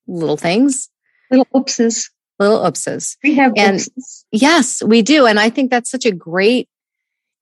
little 0.07 0.37
things. 0.37 0.88
Little 1.33 1.47
oopses. 1.47 2.11
Little 2.38 2.59
oopses. 2.59 3.17
We 3.25 3.35
have 3.35 3.55
and 3.57 3.79
oopses. 3.79 4.25
Yes, 4.31 4.85
we 4.85 5.03
do. 5.03 5.27
And 5.27 5.41
I 5.41 5.51
think 5.51 5.73
that's 5.73 5.91
such 5.91 6.07
a 6.07 6.12
great, 6.12 6.69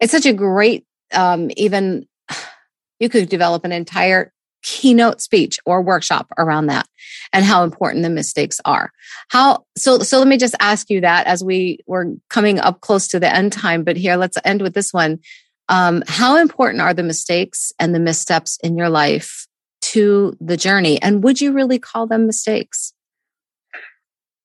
it's 0.00 0.12
such 0.12 0.24
a 0.24 0.32
great, 0.32 0.86
um, 1.12 1.50
even 1.58 2.08
you 3.00 3.10
could 3.10 3.28
develop 3.28 3.66
an 3.66 3.72
entire 3.72 4.32
keynote 4.62 5.20
speech 5.20 5.58
or 5.64 5.82
workshop 5.82 6.26
around 6.38 6.66
that 6.66 6.86
and 7.32 7.44
how 7.44 7.62
important 7.62 8.02
the 8.02 8.10
mistakes 8.10 8.60
are. 8.64 8.92
How 9.28 9.64
so 9.76 9.98
so 10.00 10.18
let 10.18 10.28
me 10.28 10.36
just 10.36 10.56
ask 10.60 10.90
you 10.90 11.00
that 11.00 11.26
as 11.26 11.42
we 11.44 11.78
were 11.86 12.12
coming 12.30 12.58
up 12.58 12.80
close 12.80 13.08
to 13.08 13.20
the 13.20 13.34
end 13.34 13.52
time, 13.52 13.84
but 13.84 13.96
here 13.96 14.16
let's 14.16 14.38
end 14.44 14.62
with 14.62 14.74
this 14.74 14.92
one. 14.92 15.20
Um, 15.68 16.02
how 16.06 16.36
important 16.36 16.80
are 16.80 16.94
the 16.94 17.02
mistakes 17.02 17.72
and 17.78 17.94
the 17.94 18.00
missteps 18.00 18.58
in 18.62 18.76
your 18.76 18.88
life 18.88 19.46
to 19.82 20.36
the 20.40 20.56
journey? 20.56 21.00
And 21.02 21.22
would 21.24 21.40
you 21.40 21.52
really 21.52 21.78
call 21.78 22.06
them 22.06 22.26
mistakes? 22.26 22.92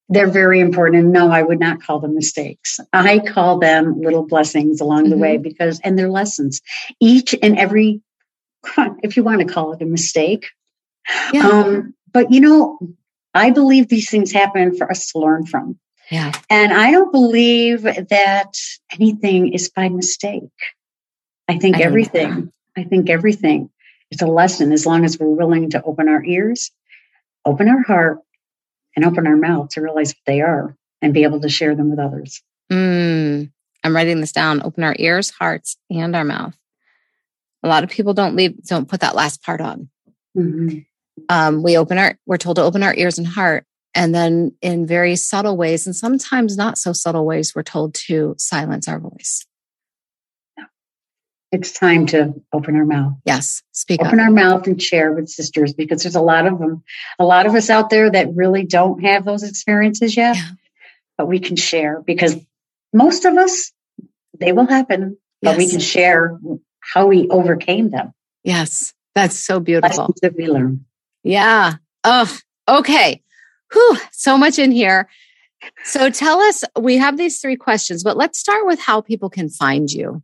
They're 0.10 0.30
very 0.30 0.60
important. 0.60 1.04
And 1.04 1.14
no, 1.14 1.32
I 1.32 1.42
would 1.42 1.60
not 1.60 1.82
call 1.82 2.00
them 2.00 2.16
mistakes. 2.16 2.80
I 2.92 3.20
call 3.20 3.60
them 3.60 4.02
little 4.02 4.26
blessings 4.28 4.82
along 4.82 5.04
mm-hmm. 5.04 5.12
the 5.12 5.18
way 5.18 5.38
because, 5.38 5.80
and 5.86 5.98
they're 5.98 6.10
lessons. 6.10 6.62
Each 7.00 7.34
and 7.42 7.58
every 7.58 8.02
if 9.04 9.18
you 9.18 9.24
want 9.24 9.40
to 9.40 9.54
call 9.54 9.74
it 9.74 9.82
a 9.82 9.86
mistake. 9.86 10.48
Yeah. 11.34 11.48
Um, 11.48 11.94
but 12.12 12.32
you 12.32 12.42
know, 12.42 12.80
I 13.34 13.52
believe 13.52 13.88
these 13.88 14.10
things 14.10 14.32
happen 14.32 14.76
for 14.76 14.90
us 14.90 15.12
to 15.12 15.20
learn 15.20 15.46
from. 15.46 15.80
Yeah. 16.10 16.34
And 16.50 16.74
I 16.74 16.92
don't 16.92 17.12
believe 17.12 17.84
that 17.84 18.54
anything 18.92 19.54
is 19.54 19.70
by 19.70 19.88
mistake. 19.90 20.50
I 21.48 21.58
think 21.58 21.78
I 21.78 21.82
everything, 21.82 22.52
I 22.78 22.84
think 22.84 23.10
everything 23.10 23.70
is 24.12 24.22
a 24.22 24.28
lesson 24.28 24.74
as 24.74 24.86
long 24.86 25.06
as 25.06 25.18
we're 25.18 25.28
willing 25.28 25.70
to 25.72 25.82
open 25.84 26.10
our 26.10 26.24
ears, 26.24 26.72
open 27.46 27.70
our 27.70 27.82
heart, 27.82 28.20
and 28.96 29.06
open 29.06 29.26
our 29.26 29.38
mouth 29.38 29.70
to 29.70 29.82
realize 29.82 30.10
what 30.10 30.26
they 30.26 30.42
are 30.42 30.76
and 31.02 31.14
be 31.14 31.24
able 31.24 31.40
to 31.40 31.50
share 31.50 31.76
them 31.76 31.90
with 31.90 32.00
others. 32.00 32.42
Mm, 32.70 33.50
I'm 33.84 33.96
writing 33.96 34.20
this 34.20 34.34
down. 34.34 34.62
Open 34.64 34.84
our 34.84 34.96
ears, 35.00 35.30
hearts, 35.30 35.78
and 35.90 36.16
our 36.16 36.26
mouth. 36.26 36.56
A 37.64 37.68
lot 37.68 37.84
of 37.84 37.90
people 37.90 38.14
don't 38.14 38.36
leave, 38.36 38.64
don't 38.64 38.90
put 38.90 39.02
that 39.02 39.16
last 39.16 39.44
part 39.44 39.62
on. 39.62 39.90
Mm-hmm. 40.38 40.80
Um, 41.30 41.64
we 41.64 41.78
open 41.78 41.98
our, 41.98 42.18
we're 42.26 42.38
told 42.38 42.56
to 42.56 42.64
open 42.64 42.84
our 42.84 42.96
ears 42.96 43.18
and 43.18 43.28
heart. 43.28 43.66
And 43.94 44.16
then 44.16 44.56
in 44.62 44.88
very 44.88 45.16
subtle 45.18 45.58
ways, 45.58 45.86
and 45.86 45.96
sometimes 45.96 46.56
not 46.56 46.78
so 46.78 46.94
subtle 46.94 47.26
ways, 47.26 47.54
we're 47.54 47.64
told 47.64 47.94
to 48.06 48.36
silence 48.38 48.88
our 48.88 49.00
voice. 49.00 49.46
It's 51.52 51.74
time 51.74 52.06
to 52.08 52.34
open 52.54 52.78
our 52.78 52.86
mouth. 52.86 53.14
Yes, 53.26 53.62
speak 53.74 54.00
open 54.00 54.22
up. 54.22 54.26
our 54.28 54.32
mouth 54.32 54.68
and 54.68 54.82
share 54.82 55.12
with 55.12 55.28
sisters 55.28 55.74
because 55.74 56.02
there's 56.02 56.16
a 56.16 56.22
lot 56.22 56.48
of 56.48 56.60
them, 56.60 56.82
a 57.20 57.26
lot 57.26 57.46
of 57.46 57.56
us 57.56 57.70
out 57.70 57.90
there 57.90 58.10
that 58.10 58.34
really 58.34 58.66
don't 58.66 59.04
have 59.04 59.26
those 59.26 59.44
experiences 59.44 60.16
yet, 60.16 60.38
yeah. 60.38 60.52
but 61.18 61.28
we 61.28 61.40
can 61.40 61.58
share 61.58 62.02
because 62.02 62.38
most 62.94 63.26
of 63.26 63.36
us, 63.36 63.74
they 64.40 64.54
will 64.54 64.66
happen, 64.66 65.18
but 65.42 65.52
yes. 65.52 65.58
we 65.58 65.70
can 65.70 65.82
share 65.82 66.40
how 66.82 67.08
we 67.08 67.28
overcame 67.30 67.90
them. 67.90 68.14
Yes, 68.44 68.94
that's 69.16 69.38
so 69.38 69.60
beautiful. 69.60 69.90
Lessons 69.90 70.20
that 70.22 70.36
we 70.36 70.48
learn. 70.48 70.86
Yeah. 71.24 71.76
Oh, 72.04 72.38
okay. 72.68 73.24
Whew, 73.72 73.98
so 74.12 74.38
much 74.38 74.60
in 74.60 74.72
here. 74.72 75.08
So 75.84 76.10
tell 76.10 76.42
us, 76.42 76.64
we 76.80 76.98
have 76.98 77.18
these 77.18 77.40
three 77.40 77.56
questions, 77.56 78.04
but 78.04 78.18
let's 78.18 78.40
start 78.40 78.66
with 78.66 78.80
how 78.80 79.02
people 79.02 79.30
can 79.30 79.48
find 79.50 79.92
you. 79.92 80.24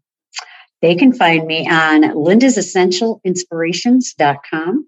They 0.82 0.96
can 0.96 1.14
find 1.14 1.46
me 1.46 1.70
on 1.70 2.02
lindasessentialinspirations.com. 2.04 4.88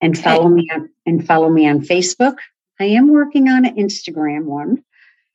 and 0.00 0.16
follow 0.18 0.48
me 0.48 0.70
on 0.72 0.88
and 1.06 1.26
follow 1.26 1.50
me 1.50 1.68
on 1.68 1.80
Facebook. 1.80 2.36
I 2.80 2.84
am 2.84 3.10
working 3.10 3.48
on 3.48 3.66
an 3.66 3.74
Instagram 3.76 4.44
one. 4.44 4.84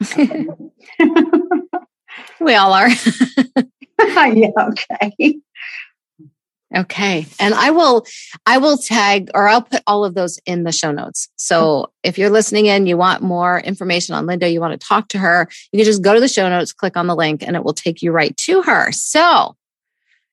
we 2.39 2.55
all 2.55 2.73
are. 2.73 2.89
yeah, 3.99 4.49
okay. 4.57 5.39
Okay. 6.75 7.25
And 7.39 7.53
I 7.53 7.71
will 7.71 8.05
I 8.45 8.57
will 8.57 8.77
tag 8.77 9.29
or 9.33 9.47
I'll 9.47 9.61
put 9.61 9.81
all 9.87 10.03
of 10.03 10.13
those 10.13 10.39
in 10.45 10.63
the 10.63 10.71
show 10.71 10.91
notes. 10.91 11.29
So 11.37 11.91
if 12.03 12.17
you're 12.17 12.29
listening 12.29 12.65
in, 12.65 12.85
you 12.85 12.97
want 12.97 13.21
more 13.21 13.59
information 13.59 14.15
on 14.15 14.25
Linda, 14.25 14.49
you 14.49 14.59
want 14.59 14.79
to 14.79 14.87
talk 14.87 15.07
to 15.09 15.17
her, 15.19 15.47
you 15.71 15.77
can 15.77 15.85
just 15.85 16.01
go 16.01 16.13
to 16.13 16.19
the 16.19 16.27
show 16.27 16.49
notes, 16.49 16.73
click 16.73 16.97
on 16.97 17.07
the 17.07 17.15
link, 17.15 17.43
and 17.43 17.55
it 17.55 17.63
will 17.63 17.73
take 17.73 18.01
you 18.01 18.11
right 18.11 18.35
to 18.37 18.63
her. 18.63 18.91
So 18.91 19.55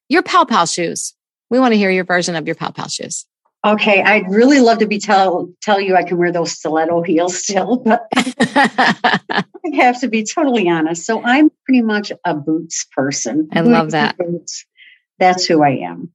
your 0.09 0.22
Pow 0.22 0.44
Pow 0.44 0.64
shoes. 0.64 1.14
We 1.51 1.59
want 1.59 1.72
to 1.72 1.79
hear 1.79 1.90
your 1.90 2.05
version 2.05 2.35
of 2.35 2.46
your 2.46 2.57
Pow 2.57 2.70
Pow 2.70 2.87
shoes. 2.87 3.27
Okay, 3.64 4.03
I'd 4.03 4.29
really 4.29 4.61
love 4.61 4.79
to 4.79 4.87
be 4.87 4.98
tell 4.98 5.48
tell 5.61 5.81
you 5.81 5.94
I 5.94 6.03
can 6.03 6.18
wear 6.18 6.33
those 6.33 6.53
stiletto 6.53 7.03
heels 7.03 7.44
still, 7.44 7.77
but 7.85 8.09
I 8.16 9.44
have 9.75 10.01
to 10.01 10.09
be 10.09 10.25
totally 10.25 10.68
honest. 10.68 11.07
So 11.07 11.22
I'm 11.22 11.51
pretty 11.64 11.83
much 11.83 12.11
a 12.25 12.35
boots 12.35 12.87
person. 12.96 13.48
I 13.53 13.61
love 13.61 13.92
that. 13.92 14.18
Boots. 14.18 14.66
That's 15.18 15.46
who 15.46 15.62
I 15.62 15.77
am. 15.85 16.12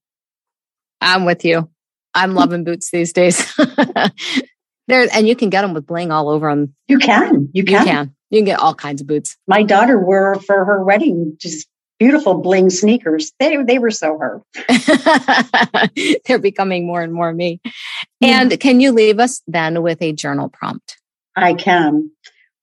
I'm 1.00 1.24
with 1.24 1.46
you. 1.46 1.70
I'm 2.14 2.32
hmm. 2.32 2.38
loving 2.38 2.64
boots 2.66 2.92
these 2.92 3.14
days. 3.14 3.56
there, 4.88 5.08
and 5.14 5.28
you 5.28 5.36
can 5.36 5.50
get 5.50 5.62
them 5.62 5.74
with 5.74 5.88
bling 5.88 6.12
all 6.12 6.30
over 6.30 6.50
them. 6.50 6.76
You 6.88 7.00
can. 7.00 7.50
You 7.54 7.64
can. 7.64 7.80
You 7.80 7.86
can. 7.86 8.16
You 8.30 8.40
can 8.40 8.46
get 8.46 8.60
all 8.60 8.76
kinds 8.76 9.00
of 9.00 9.08
boots. 9.08 9.38
My 9.48 9.64
daughter 9.64 9.98
wore 9.98 10.36
for 10.36 10.66
her 10.66 10.84
wedding 10.84 11.38
just 11.40 11.68
beautiful 12.00 12.36
bling 12.36 12.70
sneakers. 12.70 13.32
They 13.40 13.58
they 13.64 13.80
were 13.80 13.92
so 13.92 14.18
her. 14.18 14.42
They're 16.26 16.40
becoming 16.40 16.86
more 16.86 17.02
and 17.02 17.14
more 17.14 17.34
me. 17.34 17.60
Hmm. 17.66 17.72
And 18.22 18.60
can 18.60 18.80
you 18.80 18.92
leave 18.92 19.20
us 19.20 19.42
then 19.48 19.82
with 19.82 20.02
a 20.02 20.14
journal 20.14 20.50
prompt? 20.50 20.98
I 21.36 21.54
can. 21.54 22.12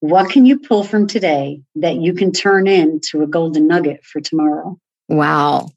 What 0.01 0.31
can 0.31 0.45
you 0.45 0.59
pull 0.59 0.85
from 0.85 1.07
today 1.07 1.63
that 1.77 1.97
you 1.97 2.13
can 2.13 2.33
turn 2.33 2.67
into 2.67 3.23
a 3.23 3.27
golden 3.27 3.67
nugget 3.67 4.05
for 4.05 4.21
tomorrow? 4.21 4.79
Wow. 5.09 5.71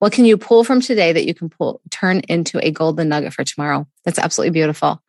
What 0.00 0.12
can 0.12 0.24
you 0.24 0.36
pull 0.36 0.64
from 0.64 0.80
today 0.80 1.12
that 1.12 1.26
you 1.26 1.34
can 1.34 1.48
pull 1.48 1.80
turn 1.90 2.20
into 2.28 2.58
a 2.58 2.70
golden 2.70 3.08
nugget 3.08 3.32
for 3.32 3.44
tomorrow? 3.44 3.86
That's 4.04 4.18
absolutely 4.18 4.52
beautiful. 4.52 5.02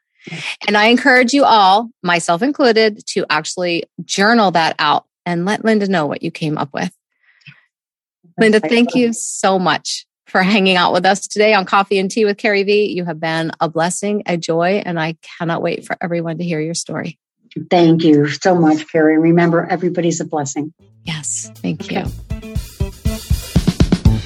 And 0.68 0.78
I 0.78 0.86
encourage 0.86 1.34
you 1.34 1.44
all, 1.44 1.90
myself 2.04 2.42
included, 2.42 3.06
to 3.08 3.26
actually 3.30 3.86
journal 4.06 4.52
that 4.52 4.76
out 4.80 5.06
and 5.26 5.46
let 5.46 5.66
Linda 5.66 5.88
know 5.88 6.06
what 6.06 6.22
you 6.22 6.32
came 6.32 6.58
up 6.58 6.70
with. 6.74 6.92
Linda, 8.42 8.60
thank 8.60 8.96
you 8.96 9.14
so 9.14 9.60
much 9.60 10.08
for 10.26 10.42
hanging 10.42 10.76
out 10.76 10.94
with 10.94 11.06
us 11.06 11.28
today 11.28 11.54
on 11.54 11.64
Coffee 11.64 12.00
and 12.00 12.10
Tea 12.10 12.26
with 12.26 12.38
Carrie 12.38 12.64
V. 12.64 12.92
You 12.92 13.06
have 13.06 13.20
been 13.20 13.52
a 13.60 13.70
blessing, 13.70 14.24
a 14.26 14.36
joy, 14.36 14.82
and 14.84 15.00
I 15.00 15.16
cannot 15.22 15.62
wait 15.62 15.86
for 15.86 15.96
everyone 16.02 16.40
to 16.40 16.44
hear 16.44 16.60
your 16.60 16.74
story. 16.74 17.20
Thank 17.70 18.04
you 18.04 18.28
so 18.30 18.56
much, 18.56 18.92
Carrie. 18.92 19.20
Remember, 19.20 19.68
everybody's 19.70 20.20
a 20.22 20.26
blessing. 20.26 20.74
Yes, 21.04 21.52
thank 21.58 21.92
you. 21.92 22.04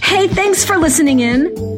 Hey, 0.01 0.29
thanks 0.29 0.63
for 0.63 0.77
listening 0.77 1.19
in. 1.19 1.77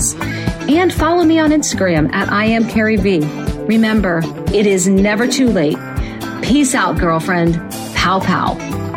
friends. 0.00 0.70
And 0.70 0.92
follow 0.92 1.24
me 1.24 1.38
on 1.38 1.50
Instagram 1.50 2.12
at 2.12 2.30
I 2.30 2.44
am 2.46 2.68
Carrie 2.68 2.96
V. 2.96 3.20
Remember, 3.66 4.22
it 4.52 4.66
is 4.66 4.88
never 4.88 5.26
too 5.26 5.48
late. 5.48 5.78
Peace 6.42 6.74
out, 6.74 6.98
girlfriend. 6.98 7.54
Pow 7.94 8.20
pow. 8.20 8.89